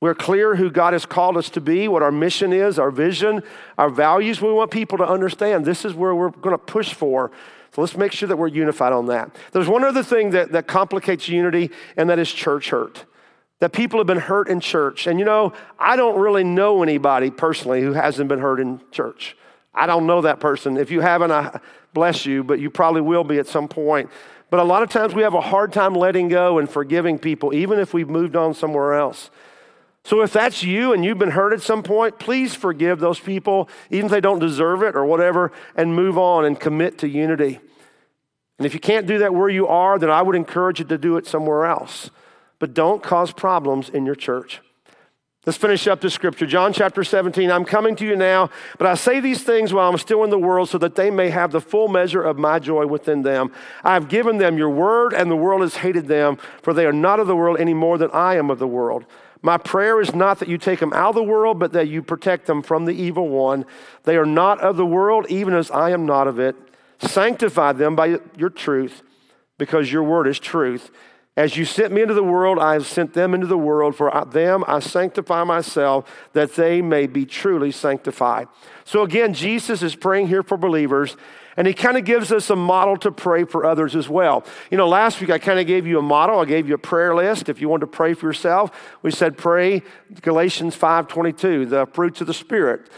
We're 0.00 0.14
clear 0.14 0.56
who 0.56 0.70
God 0.70 0.94
has 0.94 1.04
called 1.04 1.36
us 1.36 1.50
to 1.50 1.60
be, 1.60 1.86
what 1.86 2.02
our 2.02 2.10
mission 2.10 2.50
is, 2.50 2.78
our 2.78 2.90
vision, 2.90 3.42
our 3.76 3.90
values. 3.90 4.40
We 4.40 4.50
want 4.50 4.70
people 4.70 4.96
to 4.96 5.06
understand 5.06 5.66
this 5.66 5.84
is 5.84 5.92
where 5.92 6.14
we're 6.14 6.30
going 6.30 6.54
to 6.54 6.64
push 6.64 6.94
for. 6.94 7.30
So 7.74 7.82
let's 7.82 7.94
make 7.94 8.12
sure 8.12 8.28
that 8.28 8.38
we're 8.38 8.48
unified 8.48 8.94
on 8.94 9.04
that. 9.08 9.36
There's 9.52 9.68
one 9.68 9.84
other 9.84 10.02
thing 10.02 10.30
that, 10.30 10.52
that 10.52 10.66
complicates 10.66 11.28
unity, 11.28 11.72
and 11.94 12.08
that 12.08 12.18
is 12.18 12.32
church 12.32 12.70
hurt 12.70 13.04
that 13.60 13.72
people 13.72 13.98
have 13.98 14.06
been 14.06 14.18
hurt 14.18 14.48
in 14.48 14.60
church. 14.60 15.06
And 15.06 15.18
you 15.18 15.24
know, 15.24 15.52
I 15.78 15.96
don't 15.96 16.18
really 16.18 16.44
know 16.44 16.82
anybody 16.82 17.30
personally 17.30 17.82
who 17.82 17.92
hasn't 17.92 18.28
been 18.28 18.38
hurt 18.38 18.60
in 18.60 18.80
church. 18.90 19.36
I 19.74 19.86
don't 19.86 20.06
know 20.06 20.22
that 20.22 20.40
person. 20.40 20.76
If 20.76 20.90
you 20.90 21.00
haven't, 21.00 21.30
I 21.30 21.60
bless 21.92 22.26
you, 22.26 22.42
but 22.42 22.58
you 22.58 22.70
probably 22.70 23.00
will 23.00 23.24
be 23.24 23.38
at 23.38 23.46
some 23.46 23.68
point. 23.68 24.10
But 24.50 24.60
a 24.60 24.64
lot 24.64 24.82
of 24.82 24.90
times 24.90 25.14
we 25.14 25.22
have 25.22 25.34
a 25.34 25.40
hard 25.40 25.72
time 25.72 25.94
letting 25.94 26.28
go 26.28 26.58
and 26.58 26.68
forgiving 26.68 27.18
people, 27.18 27.52
even 27.52 27.78
if 27.78 27.92
we've 27.92 28.08
moved 28.08 28.34
on 28.34 28.54
somewhere 28.54 28.94
else. 28.94 29.30
So 30.04 30.22
if 30.22 30.32
that's 30.32 30.62
you 30.62 30.94
and 30.94 31.04
you've 31.04 31.18
been 31.18 31.32
hurt 31.32 31.52
at 31.52 31.60
some 31.60 31.82
point, 31.82 32.18
please 32.18 32.54
forgive 32.54 32.98
those 32.98 33.20
people, 33.20 33.68
even 33.90 34.06
if 34.06 34.10
they 34.10 34.22
don't 34.22 34.38
deserve 34.38 34.82
it 34.82 34.96
or 34.96 35.04
whatever, 35.04 35.52
and 35.76 35.94
move 35.94 36.16
on 36.16 36.46
and 36.46 36.58
commit 36.58 36.98
to 36.98 37.08
unity. 37.08 37.60
And 38.58 38.66
if 38.66 38.72
you 38.72 38.80
can't 38.80 39.06
do 39.06 39.18
that 39.18 39.34
where 39.34 39.50
you 39.50 39.66
are, 39.66 39.98
then 39.98 40.10
I 40.10 40.22
would 40.22 40.34
encourage 40.34 40.78
you 40.78 40.86
to 40.86 40.98
do 40.98 41.18
it 41.18 41.26
somewhere 41.26 41.66
else 41.66 42.10
but 42.58 42.74
don't 42.74 43.02
cause 43.02 43.32
problems 43.32 43.88
in 43.88 44.06
your 44.06 44.14
church. 44.14 44.60
Let's 45.46 45.56
finish 45.56 45.86
up 45.86 46.02
the 46.02 46.10
scripture. 46.10 46.46
John 46.46 46.74
chapter 46.74 47.02
17. 47.02 47.50
I'm 47.50 47.64
coming 47.64 47.96
to 47.96 48.04
you 48.04 48.16
now, 48.16 48.50
but 48.76 48.86
I 48.86 48.94
say 48.94 49.18
these 49.18 49.42
things 49.42 49.72
while 49.72 49.88
I'm 49.88 49.96
still 49.96 50.22
in 50.22 50.28
the 50.28 50.38
world 50.38 50.68
so 50.68 50.76
that 50.76 50.94
they 50.94 51.10
may 51.10 51.30
have 51.30 51.52
the 51.52 51.60
full 51.60 51.88
measure 51.88 52.22
of 52.22 52.36
my 52.36 52.58
joy 52.58 52.86
within 52.86 53.22
them. 53.22 53.50
I 53.82 53.94
have 53.94 54.10
given 54.10 54.36
them 54.36 54.58
your 54.58 54.68
word, 54.68 55.14
and 55.14 55.30
the 55.30 55.36
world 55.36 55.62
has 55.62 55.76
hated 55.76 56.06
them, 56.06 56.36
for 56.60 56.74
they 56.74 56.84
are 56.84 56.92
not 56.92 57.18
of 57.18 57.28
the 57.28 57.36
world 57.36 57.58
any 57.58 57.72
more 57.72 57.96
than 57.96 58.10
I 58.10 58.34
am 58.34 58.50
of 58.50 58.58
the 58.58 58.66
world. 58.66 59.06
My 59.40 59.56
prayer 59.56 60.02
is 60.02 60.14
not 60.14 60.40
that 60.40 60.48
you 60.48 60.58
take 60.58 60.80
them 60.80 60.92
out 60.92 61.10
of 61.10 61.14
the 61.14 61.22
world, 61.22 61.58
but 61.58 61.72
that 61.72 61.88
you 61.88 62.02
protect 62.02 62.46
them 62.46 62.60
from 62.60 62.84
the 62.84 62.92
evil 62.92 63.28
one. 63.28 63.64
They 64.02 64.16
are 64.18 64.26
not 64.26 64.60
of 64.60 64.76
the 64.76 64.84
world, 64.84 65.24
even 65.30 65.54
as 65.54 65.70
I 65.70 65.92
am 65.92 66.04
not 66.04 66.26
of 66.26 66.38
it. 66.38 66.56
Sanctify 66.98 67.72
them 67.72 67.96
by 67.96 68.18
your 68.36 68.50
truth, 68.50 69.02
because 69.56 69.90
your 69.90 70.02
word 70.02 70.26
is 70.26 70.38
truth. 70.38 70.90
As 71.38 71.56
you 71.56 71.64
sent 71.64 71.92
me 71.92 72.02
into 72.02 72.14
the 72.14 72.24
world, 72.24 72.58
I 72.58 72.72
have 72.72 72.84
sent 72.84 73.14
them 73.14 73.32
into 73.32 73.46
the 73.46 73.56
world. 73.56 73.94
For 73.94 74.10
them 74.28 74.64
I 74.66 74.80
sanctify 74.80 75.44
myself, 75.44 76.10
that 76.32 76.56
they 76.56 76.82
may 76.82 77.06
be 77.06 77.24
truly 77.24 77.70
sanctified. 77.70 78.48
So 78.84 79.02
again, 79.02 79.34
Jesus 79.34 79.80
is 79.80 79.94
praying 79.94 80.26
here 80.26 80.42
for 80.42 80.56
believers, 80.56 81.16
and 81.56 81.68
he 81.68 81.74
kind 81.74 81.96
of 81.96 82.04
gives 82.04 82.32
us 82.32 82.50
a 82.50 82.56
model 82.56 82.96
to 82.96 83.12
pray 83.12 83.44
for 83.44 83.64
others 83.64 83.94
as 83.94 84.08
well. 84.08 84.44
You 84.72 84.78
know, 84.78 84.88
last 84.88 85.20
week 85.20 85.30
I 85.30 85.38
kind 85.38 85.60
of 85.60 85.68
gave 85.68 85.86
you 85.86 86.00
a 86.00 86.02
model. 86.02 86.40
I 86.40 86.44
gave 86.44 86.68
you 86.68 86.74
a 86.74 86.78
prayer 86.78 87.14
list. 87.14 87.48
If 87.48 87.60
you 87.60 87.68
want 87.68 87.82
to 87.82 87.86
pray 87.86 88.14
for 88.14 88.26
yourself, 88.26 88.72
we 89.02 89.12
said 89.12 89.38
pray 89.38 89.84
Galatians 90.20 90.74
5:22, 90.74 91.66
the 91.66 91.86
fruits 91.86 92.20
of 92.20 92.26
the 92.26 92.34
Spirit. 92.34 92.90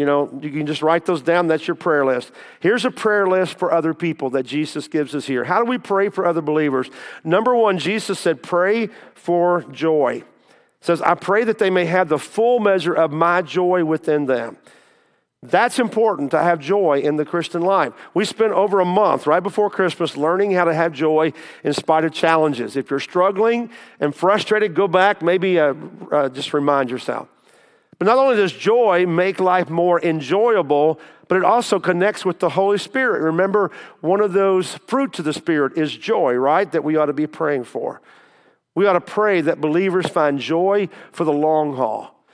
You 0.00 0.06
know, 0.06 0.30
you 0.40 0.48
can 0.48 0.66
just 0.66 0.80
write 0.80 1.04
those 1.04 1.20
down. 1.20 1.46
That's 1.46 1.68
your 1.68 1.74
prayer 1.74 2.06
list. 2.06 2.32
Here's 2.60 2.86
a 2.86 2.90
prayer 2.90 3.26
list 3.26 3.58
for 3.58 3.70
other 3.70 3.92
people 3.92 4.30
that 4.30 4.46
Jesus 4.46 4.88
gives 4.88 5.14
us 5.14 5.26
here. 5.26 5.44
How 5.44 5.62
do 5.62 5.68
we 5.68 5.76
pray 5.76 6.08
for 6.08 6.24
other 6.24 6.40
believers? 6.40 6.88
Number 7.22 7.54
one, 7.54 7.76
Jesus 7.76 8.18
said, 8.18 8.42
pray 8.42 8.88
for 9.14 9.60
joy. 9.64 10.24
says, 10.80 11.02
I 11.02 11.16
pray 11.16 11.44
that 11.44 11.58
they 11.58 11.68
may 11.68 11.84
have 11.84 12.08
the 12.08 12.18
full 12.18 12.60
measure 12.60 12.94
of 12.94 13.12
my 13.12 13.42
joy 13.42 13.84
within 13.84 14.24
them. 14.24 14.56
That's 15.42 15.78
important 15.78 16.30
to 16.30 16.38
have 16.42 16.60
joy 16.60 17.00
in 17.00 17.16
the 17.16 17.26
Christian 17.26 17.60
life. 17.60 17.92
We 18.14 18.24
spent 18.24 18.52
over 18.52 18.80
a 18.80 18.86
month 18.86 19.26
right 19.26 19.42
before 19.42 19.68
Christmas 19.68 20.16
learning 20.16 20.52
how 20.52 20.64
to 20.64 20.72
have 20.72 20.94
joy 20.94 21.34
in 21.62 21.74
spite 21.74 22.06
of 22.06 22.14
challenges. 22.14 22.74
If 22.74 22.88
you're 22.88 23.00
struggling 23.00 23.68
and 24.00 24.14
frustrated, 24.14 24.74
go 24.74 24.88
back, 24.88 25.20
maybe 25.20 25.60
uh, 25.60 25.74
uh, 26.10 26.30
just 26.30 26.54
remind 26.54 26.90
yourself. 26.90 27.28
But 28.00 28.06
not 28.06 28.16
only 28.16 28.36
does 28.36 28.54
joy 28.54 29.04
make 29.04 29.40
life 29.40 29.68
more 29.68 30.02
enjoyable, 30.02 30.98
but 31.28 31.36
it 31.36 31.44
also 31.44 31.78
connects 31.78 32.24
with 32.24 32.38
the 32.38 32.48
Holy 32.48 32.78
Spirit. 32.78 33.20
Remember, 33.20 33.70
one 34.00 34.22
of 34.22 34.32
those 34.32 34.76
fruits 34.86 35.18
of 35.18 35.26
the 35.26 35.34
Spirit 35.34 35.76
is 35.76 35.94
joy, 35.94 36.32
right? 36.32 36.72
That 36.72 36.82
we 36.82 36.96
ought 36.96 37.06
to 37.06 37.12
be 37.12 37.26
praying 37.26 37.64
for. 37.64 38.00
We 38.74 38.86
ought 38.86 38.94
to 38.94 39.02
pray 39.02 39.42
that 39.42 39.60
believers 39.60 40.06
find 40.06 40.38
joy 40.38 40.88
for 41.12 41.24
the 41.24 41.32
long 41.32 41.76
haul. 41.76 42.24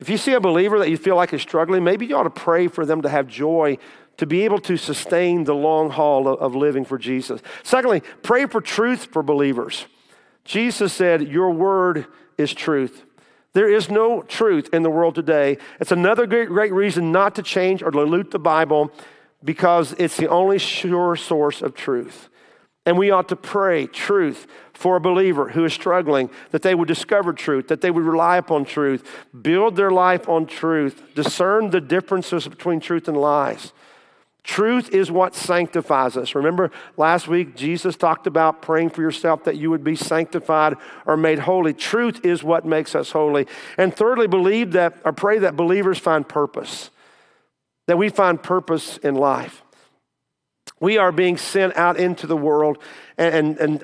If 0.00 0.08
you 0.08 0.16
see 0.16 0.32
a 0.32 0.40
believer 0.40 0.78
that 0.78 0.88
you 0.88 0.96
feel 0.96 1.16
like 1.16 1.34
is 1.34 1.42
struggling, 1.42 1.84
maybe 1.84 2.06
you 2.06 2.16
ought 2.16 2.22
to 2.22 2.30
pray 2.30 2.66
for 2.66 2.86
them 2.86 3.02
to 3.02 3.10
have 3.10 3.28
joy 3.28 3.76
to 4.16 4.26
be 4.26 4.46
able 4.46 4.58
to 4.60 4.78
sustain 4.78 5.44
the 5.44 5.54
long 5.54 5.90
haul 5.90 6.28
of 6.28 6.54
living 6.54 6.86
for 6.86 6.96
Jesus. 6.96 7.42
Secondly, 7.62 8.02
pray 8.22 8.46
for 8.46 8.62
truth 8.62 9.08
for 9.12 9.22
believers. 9.22 9.84
Jesus 10.44 10.94
said, 10.94 11.28
Your 11.28 11.50
word 11.50 12.06
is 12.38 12.54
truth. 12.54 13.04
There 13.54 13.70
is 13.70 13.90
no 13.90 14.22
truth 14.22 14.68
in 14.72 14.82
the 14.82 14.90
world 14.90 15.14
today. 15.14 15.58
It's 15.80 15.92
another 15.92 16.26
great, 16.26 16.48
great 16.48 16.72
reason 16.72 17.12
not 17.12 17.34
to 17.36 17.42
change 17.42 17.82
or 17.82 17.90
dilute 17.90 18.30
the 18.30 18.38
Bible 18.38 18.92
because 19.42 19.94
it's 19.98 20.16
the 20.16 20.28
only 20.28 20.58
sure 20.58 21.16
source 21.16 21.62
of 21.62 21.74
truth. 21.74 22.28
And 22.84 22.96
we 22.96 23.10
ought 23.10 23.28
to 23.28 23.36
pray 23.36 23.86
truth 23.86 24.46
for 24.72 24.96
a 24.96 25.00
believer 25.00 25.50
who 25.50 25.64
is 25.64 25.72
struggling, 25.72 26.30
that 26.52 26.62
they 26.62 26.74
would 26.74 26.88
discover 26.88 27.32
truth, 27.32 27.68
that 27.68 27.80
they 27.80 27.90
would 27.90 28.04
rely 28.04 28.36
upon 28.36 28.64
truth, 28.64 29.04
build 29.42 29.76
their 29.76 29.90
life 29.90 30.28
on 30.28 30.46
truth, 30.46 31.02
discern 31.14 31.70
the 31.70 31.80
differences 31.80 32.48
between 32.48 32.80
truth 32.80 33.08
and 33.08 33.16
lies. 33.16 33.72
Truth 34.48 34.94
is 34.94 35.10
what 35.10 35.34
sanctifies 35.34 36.16
us. 36.16 36.34
Remember 36.34 36.70
last 36.96 37.28
week, 37.28 37.54
Jesus 37.54 37.96
talked 37.96 38.26
about 38.26 38.62
praying 38.62 38.88
for 38.88 39.02
yourself 39.02 39.44
that 39.44 39.58
you 39.58 39.68
would 39.68 39.84
be 39.84 39.94
sanctified 39.94 40.74
or 41.04 41.18
made 41.18 41.40
holy. 41.40 41.74
Truth 41.74 42.24
is 42.24 42.42
what 42.42 42.64
makes 42.64 42.94
us 42.94 43.10
holy. 43.10 43.46
And 43.76 43.94
thirdly, 43.94 44.26
believe 44.26 44.72
that 44.72 44.96
or 45.04 45.12
pray 45.12 45.38
that 45.40 45.54
believers 45.54 45.98
find 45.98 46.26
purpose, 46.26 46.88
that 47.88 47.98
we 47.98 48.08
find 48.08 48.42
purpose 48.42 48.96
in 48.96 49.16
life. 49.16 49.62
We 50.80 50.96
are 50.96 51.12
being 51.12 51.36
sent 51.36 51.76
out 51.76 51.98
into 51.98 52.26
the 52.26 52.36
world, 52.36 52.78
and, 53.18 53.58
and, 53.60 53.82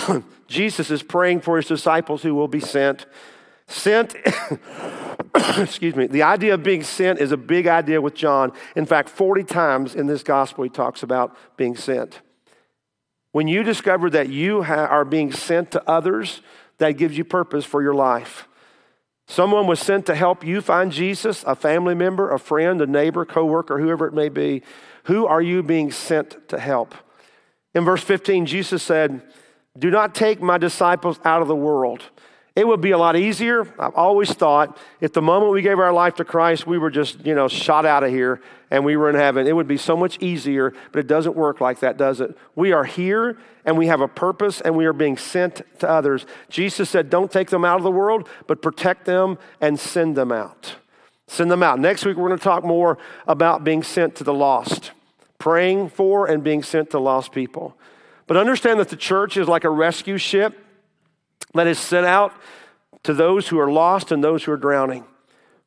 and 0.00 0.24
Jesus 0.48 0.90
is 0.90 1.02
praying 1.02 1.42
for 1.42 1.58
his 1.58 1.66
disciples 1.66 2.22
who 2.22 2.34
will 2.34 2.48
be 2.48 2.60
sent. 2.60 3.04
Sent, 3.66 4.14
excuse 5.56 5.96
me, 5.96 6.06
the 6.06 6.22
idea 6.22 6.54
of 6.54 6.62
being 6.62 6.82
sent 6.82 7.18
is 7.18 7.32
a 7.32 7.36
big 7.36 7.66
idea 7.66 8.00
with 8.00 8.14
John. 8.14 8.52
In 8.76 8.86
fact, 8.86 9.08
40 9.08 9.44
times 9.44 9.94
in 9.94 10.06
this 10.06 10.22
gospel, 10.22 10.64
he 10.64 10.70
talks 10.70 11.02
about 11.02 11.36
being 11.56 11.76
sent. 11.76 12.20
When 13.32 13.48
you 13.48 13.62
discover 13.62 14.10
that 14.10 14.28
you 14.28 14.62
ha- 14.62 14.86
are 14.86 15.06
being 15.06 15.32
sent 15.32 15.70
to 15.70 15.88
others, 15.88 16.42
that 16.78 16.92
gives 16.92 17.16
you 17.16 17.24
purpose 17.24 17.64
for 17.64 17.82
your 17.82 17.94
life. 17.94 18.48
Someone 19.28 19.66
was 19.66 19.80
sent 19.80 20.04
to 20.06 20.14
help 20.14 20.44
you 20.44 20.60
find 20.60 20.92
Jesus, 20.92 21.44
a 21.46 21.54
family 21.54 21.94
member, 21.94 22.30
a 22.30 22.38
friend, 22.38 22.82
a 22.82 22.86
neighbor, 22.86 23.24
coworker, 23.24 23.78
whoever 23.78 24.06
it 24.06 24.12
may 24.12 24.28
be. 24.28 24.62
Who 25.04 25.26
are 25.26 25.40
you 25.40 25.62
being 25.62 25.90
sent 25.90 26.48
to 26.48 26.58
help? 26.58 26.94
In 27.74 27.84
verse 27.84 28.02
15, 28.02 28.46
Jesus 28.46 28.82
said, 28.82 29.22
Do 29.78 29.90
not 29.90 30.14
take 30.14 30.42
my 30.42 30.58
disciples 30.58 31.18
out 31.24 31.40
of 31.40 31.48
the 31.48 31.56
world. 31.56 32.02
It 32.54 32.66
would 32.66 32.82
be 32.82 32.90
a 32.90 32.98
lot 32.98 33.16
easier. 33.16 33.62
I've 33.78 33.94
always 33.94 34.32
thought 34.32 34.76
if 35.00 35.14
the 35.14 35.22
moment 35.22 35.52
we 35.52 35.62
gave 35.62 35.78
our 35.78 35.92
life 35.92 36.16
to 36.16 36.24
Christ, 36.24 36.66
we 36.66 36.76
were 36.76 36.90
just, 36.90 37.24
you 37.24 37.34
know, 37.34 37.48
shot 37.48 37.86
out 37.86 38.04
of 38.04 38.10
here 38.10 38.42
and 38.70 38.84
we 38.84 38.96
were 38.96 39.08
in 39.08 39.16
heaven, 39.16 39.46
it 39.46 39.54
would 39.54 39.68
be 39.68 39.78
so 39.78 39.96
much 39.96 40.18
easier, 40.20 40.72
but 40.92 41.00
it 41.00 41.06
doesn't 41.06 41.34
work 41.34 41.60
like 41.60 41.80
that, 41.80 41.96
does 41.96 42.20
it? 42.20 42.36
We 42.54 42.72
are 42.72 42.84
here 42.84 43.38
and 43.64 43.78
we 43.78 43.86
have 43.86 44.00
a 44.02 44.08
purpose 44.08 44.60
and 44.60 44.76
we 44.76 44.84
are 44.84 44.92
being 44.92 45.16
sent 45.16 45.62
to 45.78 45.88
others. 45.88 46.26
Jesus 46.50 46.90
said, 46.90 47.08
Don't 47.08 47.30
take 47.30 47.48
them 47.48 47.64
out 47.64 47.76
of 47.76 47.84
the 47.84 47.90
world, 47.90 48.28
but 48.46 48.60
protect 48.60 49.06
them 49.06 49.38
and 49.60 49.80
send 49.80 50.16
them 50.16 50.30
out. 50.30 50.76
Send 51.28 51.50
them 51.50 51.62
out. 51.62 51.78
Next 51.78 52.04
week, 52.04 52.18
we're 52.18 52.28
going 52.28 52.38
to 52.38 52.44
talk 52.44 52.64
more 52.64 52.98
about 53.26 53.64
being 53.64 53.82
sent 53.82 54.14
to 54.16 54.24
the 54.24 54.34
lost, 54.34 54.90
praying 55.38 55.88
for 55.88 56.26
and 56.26 56.44
being 56.44 56.62
sent 56.62 56.90
to 56.90 56.98
lost 56.98 57.32
people. 57.32 57.78
But 58.26 58.36
understand 58.36 58.78
that 58.80 58.90
the 58.90 58.96
church 58.96 59.38
is 59.38 59.48
like 59.48 59.64
a 59.64 59.70
rescue 59.70 60.18
ship 60.18 60.61
that 61.54 61.66
is 61.66 61.78
sent 61.78 62.06
out 62.06 62.32
to 63.02 63.14
those 63.14 63.48
who 63.48 63.58
are 63.58 63.70
lost 63.70 64.12
and 64.12 64.22
those 64.22 64.44
who 64.44 64.52
are 64.52 64.56
drowning. 64.56 65.04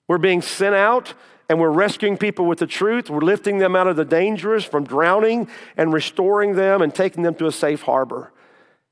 We're 0.07 0.17
being 0.17 0.41
sent 0.41 0.75
out 0.75 1.13
and 1.49 1.59
we're 1.59 1.71
rescuing 1.71 2.17
people 2.17 2.45
with 2.45 2.59
the 2.59 2.67
truth. 2.67 3.09
We're 3.09 3.19
lifting 3.19 3.57
them 3.57 3.75
out 3.75 3.87
of 3.87 3.95
the 3.95 4.05
dangerous 4.05 4.63
from 4.63 4.83
drowning 4.83 5.47
and 5.77 5.93
restoring 5.93 6.55
them 6.55 6.81
and 6.81 6.93
taking 6.93 7.23
them 7.23 7.35
to 7.35 7.47
a 7.47 7.51
safe 7.51 7.83
harbor. 7.83 8.31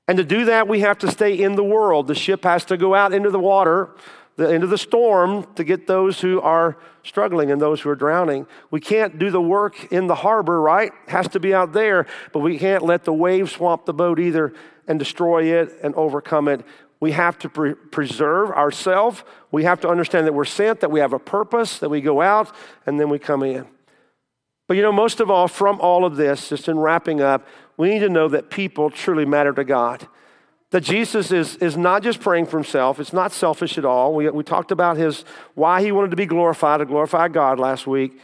And 0.08 0.18
to 0.18 0.24
do 0.24 0.46
that, 0.46 0.68
we 0.68 0.82
have 0.82 0.98
to 1.00 1.10
stay 1.10 1.34
in 1.34 1.56
the 1.56 1.64
world. 1.64 2.08
The 2.08 2.16
ship 2.16 2.44
has 2.44 2.66
to 2.66 2.78
go 2.78 2.94
out 2.94 3.14
into 3.14 3.32
the 3.32 3.40
water 3.40 3.92
the 4.36 4.56
of 4.56 4.70
the 4.70 4.78
storm 4.78 5.46
to 5.56 5.64
get 5.64 5.86
those 5.88 6.20
who 6.20 6.42
are 6.42 6.78
struggling 7.04 7.52
and 7.52 7.62
those 7.62 7.82
who 7.82 7.90
are 7.90 7.96
drowning. 7.96 8.48
We 8.72 8.80
can't 8.80 9.20
do 9.20 9.30
the 9.30 9.42
work 9.42 9.92
in 9.92 10.08
the 10.08 10.16
harbor, 10.16 10.60
right? 10.60 10.92
It 11.08 11.12
has 11.12 11.28
to 11.30 11.40
be 11.40 11.54
out 11.54 11.74
there, 11.74 12.08
but 12.32 12.40
we 12.40 12.58
can't 12.58 12.84
let 12.84 13.04
the 13.04 13.14
waves 13.14 13.52
swamp 13.52 13.86
the 13.86 13.94
boat 13.94 14.20
either 14.20 14.54
and 14.88 15.00
destroy 15.00 15.44
it 15.44 15.78
and 15.84 15.94
overcome 15.96 16.48
it. 16.48 16.66
We 17.00 17.12
have 17.12 17.38
to 17.40 17.50
pre- 17.50 17.74
preserve 17.74 18.52
ourselves. 18.52 19.24
We 19.52 19.64
have 19.64 19.82
to 19.82 19.90
understand 19.90 20.28
that 20.28 20.34
we're 20.34 20.46
sent, 20.46 20.80
that 20.80 20.92
we 20.92 21.00
have 21.00 21.14
a 21.14 21.20
purpose, 21.20 21.80
that 21.80 21.90
we 21.90 22.02
go 22.02 22.22
out 22.22 22.54
and 22.86 23.00
then 23.00 23.10
we 23.10 23.20
come 23.20 23.44
in. 23.44 23.68
But 24.68 24.78
you 24.78 24.84
know, 24.84 24.92
most 24.92 25.20
of 25.20 25.30
all, 25.30 25.48
from 25.48 25.82
all 25.82 26.06
of 26.06 26.16
this, 26.16 26.50
just 26.50 26.68
in 26.68 26.80
wrapping 26.80 27.22
up, 27.22 27.46
we 27.76 27.90
need 27.90 28.00
to 28.00 28.10
know 28.10 28.28
that 28.30 28.50
people 28.50 28.90
truly 28.90 29.26
matter 29.26 29.52
to 29.54 29.64
God 29.64 30.08
that 30.74 30.82
Jesus 30.82 31.32
is, 31.32 31.56
is 31.58 31.78
not 31.78 32.02
just 32.02 32.20
praying 32.20 32.48
for 32.48 32.58
himself, 32.58 33.00
it's 33.00 33.14
not 33.14 33.32
selfish 33.32 33.78
at 33.78 33.86
all. 33.86 34.16
We, 34.16 34.28
we 34.32 34.44
talked 34.44 34.72
about 34.72 34.98
his 34.98 35.24
why 35.54 35.84
he 35.84 35.92
wanted 35.92 36.10
to 36.10 36.18
be 36.18 36.26
glorified, 36.26 36.80
to 36.80 36.86
glorify 36.86 37.28
God 37.28 37.60
last 37.60 37.86
week. 37.86 38.20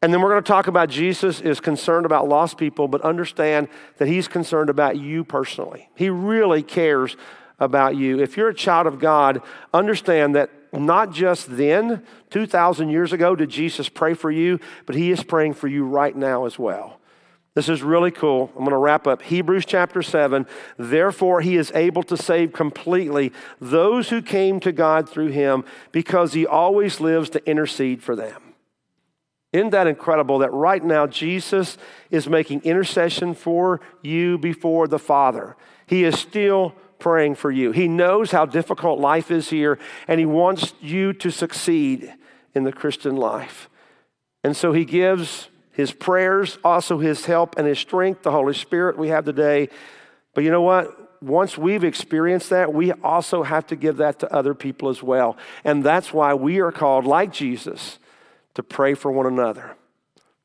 And 0.00 0.12
then 0.12 0.20
we're 0.20 0.30
going 0.30 0.42
to 0.42 0.48
talk 0.48 0.68
about 0.68 0.88
Jesus 0.88 1.40
is 1.40 1.58
concerned 1.58 2.06
about 2.06 2.28
lost 2.28 2.56
people, 2.56 2.86
but 2.86 3.00
understand 3.02 3.68
that 3.96 4.06
he's 4.06 4.28
concerned 4.28 4.70
about 4.70 4.96
you 4.96 5.24
personally. 5.24 5.88
He 5.96 6.08
really 6.08 6.62
cares 6.62 7.16
about 7.58 7.96
you. 7.96 8.20
If 8.20 8.36
you're 8.36 8.48
a 8.48 8.54
child 8.54 8.86
of 8.86 9.00
God, 9.00 9.42
understand 9.74 10.36
that 10.36 10.50
not 10.72 11.12
just 11.12 11.56
then, 11.56 12.04
2,000 12.30 12.90
years 12.90 13.12
ago, 13.12 13.34
did 13.34 13.48
Jesus 13.48 13.88
pray 13.88 14.14
for 14.14 14.30
you, 14.30 14.60
but 14.86 14.94
he 14.94 15.10
is 15.10 15.24
praying 15.24 15.54
for 15.54 15.66
you 15.66 15.84
right 15.84 16.14
now 16.14 16.44
as 16.44 16.58
well. 16.58 17.00
This 17.54 17.68
is 17.68 17.82
really 17.82 18.12
cool. 18.12 18.52
I'm 18.52 18.60
going 18.60 18.70
to 18.70 18.76
wrap 18.76 19.08
up. 19.08 19.20
Hebrews 19.22 19.64
chapter 19.66 20.00
7. 20.00 20.46
Therefore, 20.76 21.40
he 21.40 21.56
is 21.56 21.72
able 21.74 22.04
to 22.04 22.16
save 22.16 22.52
completely 22.52 23.32
those 23.60 24.10
who 24.10 24.22
came 24.22 24.60
to 24.60 24.70
God 24.70 25.08
through 25.08 25.28
him 25.28 25.64
because 25.90 26.34
he 26.34 26.46
always 26.46 27.00
lives 27.00 27.30
to 27.30 27.50
intercede 27.50 28.00
for 28.00 28.14
them. 28.14 28.47
Isn't 29.52 29.70
that 29.70 29.86
incredible 29.86 30.38
that 30.40 30.52
right 30.52 30.84
now 30.84 31.06
Jesus 31.06 31.78
is 32.10 32.28
making 32.28 32.62
intercession 32.62 33.34
for 33.34 33.80
you 34.02 34.36
before 34.36 34.86
the 34.88 34.98
Father? 34.98 35.56
He 35.86 36.04
is 36.04 36.18
still 36.18 36.74
praying 36.98 37.36
for 37.36 37.50
you. 37.50 37.72
He 37.72 37.88
knows 37.88 38.30
how 38.30 38.44
difficult 38.44 39.00
life 39.00 39.30
is 39.30 39.48
here, 39.48 39.78
and 40.06 40.20
he 40.20 40.26
wants 40.26 40.74
you 40.80 41.12
to 41.14 41.30
succeed 41.30 42.12
in 42.54 42.64
the 42.64 42.72
Christian 42.72 43.16
life. 43.16 43.70
And 44.44 44.56
so 44.56 44.72
he 44.72 44.84
gives 44.84 45.48
his 45.72 45.92
prayers, 45.92 46.58
also 46.64 46.98
his 46.98 47.24
help 47.24 47.56
and 47.56 47.66
his 47.66 47.78
strength, 47.78 48.22
the 48.22 48.32
Holy 48.32 48.54
Spirit 48.54 48.98
we 48.98 49.08
have 49.08 49.24
today. 49.24 49.68
But 50.34 50.44
you 50.44 50.50
know 50.50 50.62
what? 50.62 51.22
Once 51.22 51.56
we've 51.56 51.84
experienced 51.84 52.50
that, 52.50 52.74
we 52.74 52.92
also 52.92 53.42
have 53.42 53.66
to 53.68 53.76
give 53.76 53.96
that 53.96 54.18
to 54.18 54.32
other 54.32 54.54
people 54.54 54.88
as 54.88 55.02
well. 55.02 55.36
And 55.64 55.82
that's 55.82 56.12
why 56.12 56.34
we 56.34 56.60
are 56.60 56.72
called, 56.72 57.04
like 57.04 57.32
Jesus, 57.32 57.98
to 58.58 58.62
pray 58.62 58.92
for 58.92 59.10
one 59.10 59.26
another. 59.26 59.76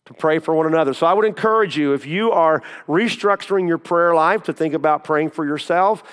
To 0.05 0.13
pray 0.13 0.39
for 0.39 0.53
one 0.53 0.67
another. 0.67 0.93
So 0.93 1.05
I 1.05 1.13
would 1.13 1.25
encourage 1.25 1.77
you, 1.77 1.93
if 1.93 2.05
you 2.05 2.31
are 2.31 2.61
restructuring 2.87 3.67
your 3.67 3.77
prayer 3.77 4.13
life, 4.13 4.43
to 4.43 4.53
think 4.53 4.73
about 4.73 5.03
praying 5.03 5.31
for 5.31 5.45
yourself, 5.45 6.03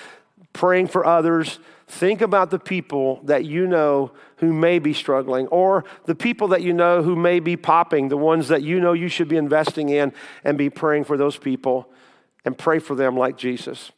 praying 0.51 0.87
for 0.87 1.05
others, 1.05 1.59
Think 1.91 2.21
about 2.21 2.51
the 2.51 2.57
people 2.57 3.19
that 3.25 3.43
you 3.43 3.67
know 3.67 4.13
who 4.37 4.53
may 4.53 4.79
be 4.79 4.93
struggling, 4.93 5.47
or 5.47 5.83
the 6.05 6.15
people 6.15 6.47
that 6.47 6.61
you 6.61 6.71
know 6.71 7.03
who 7.03 7.17
may 7.17 7.41
be 7.41 7.57
popping, 7.57 8.07
the 8.07 8.15
ones 8.15 8.47
that 8.47 8.63
you 8.63 8.79
know 8.79 8.93
you 8.93 9.09
should 9.09 9.27
be 9.27 9.35
investing 9.35 9.89
in, 9.89 10.13
and 10.45 10.57
be 10.57 10.69
praying 10.69 11.03
for 11.03 11.17
those 11.17 11.35
people 11.35 11.91
and 12.45 12.57
pray 12.57 12.79
for 12.79 12.95
them 12.95 13.17
like 13.17 13.37
Jesus. 13.37 13.91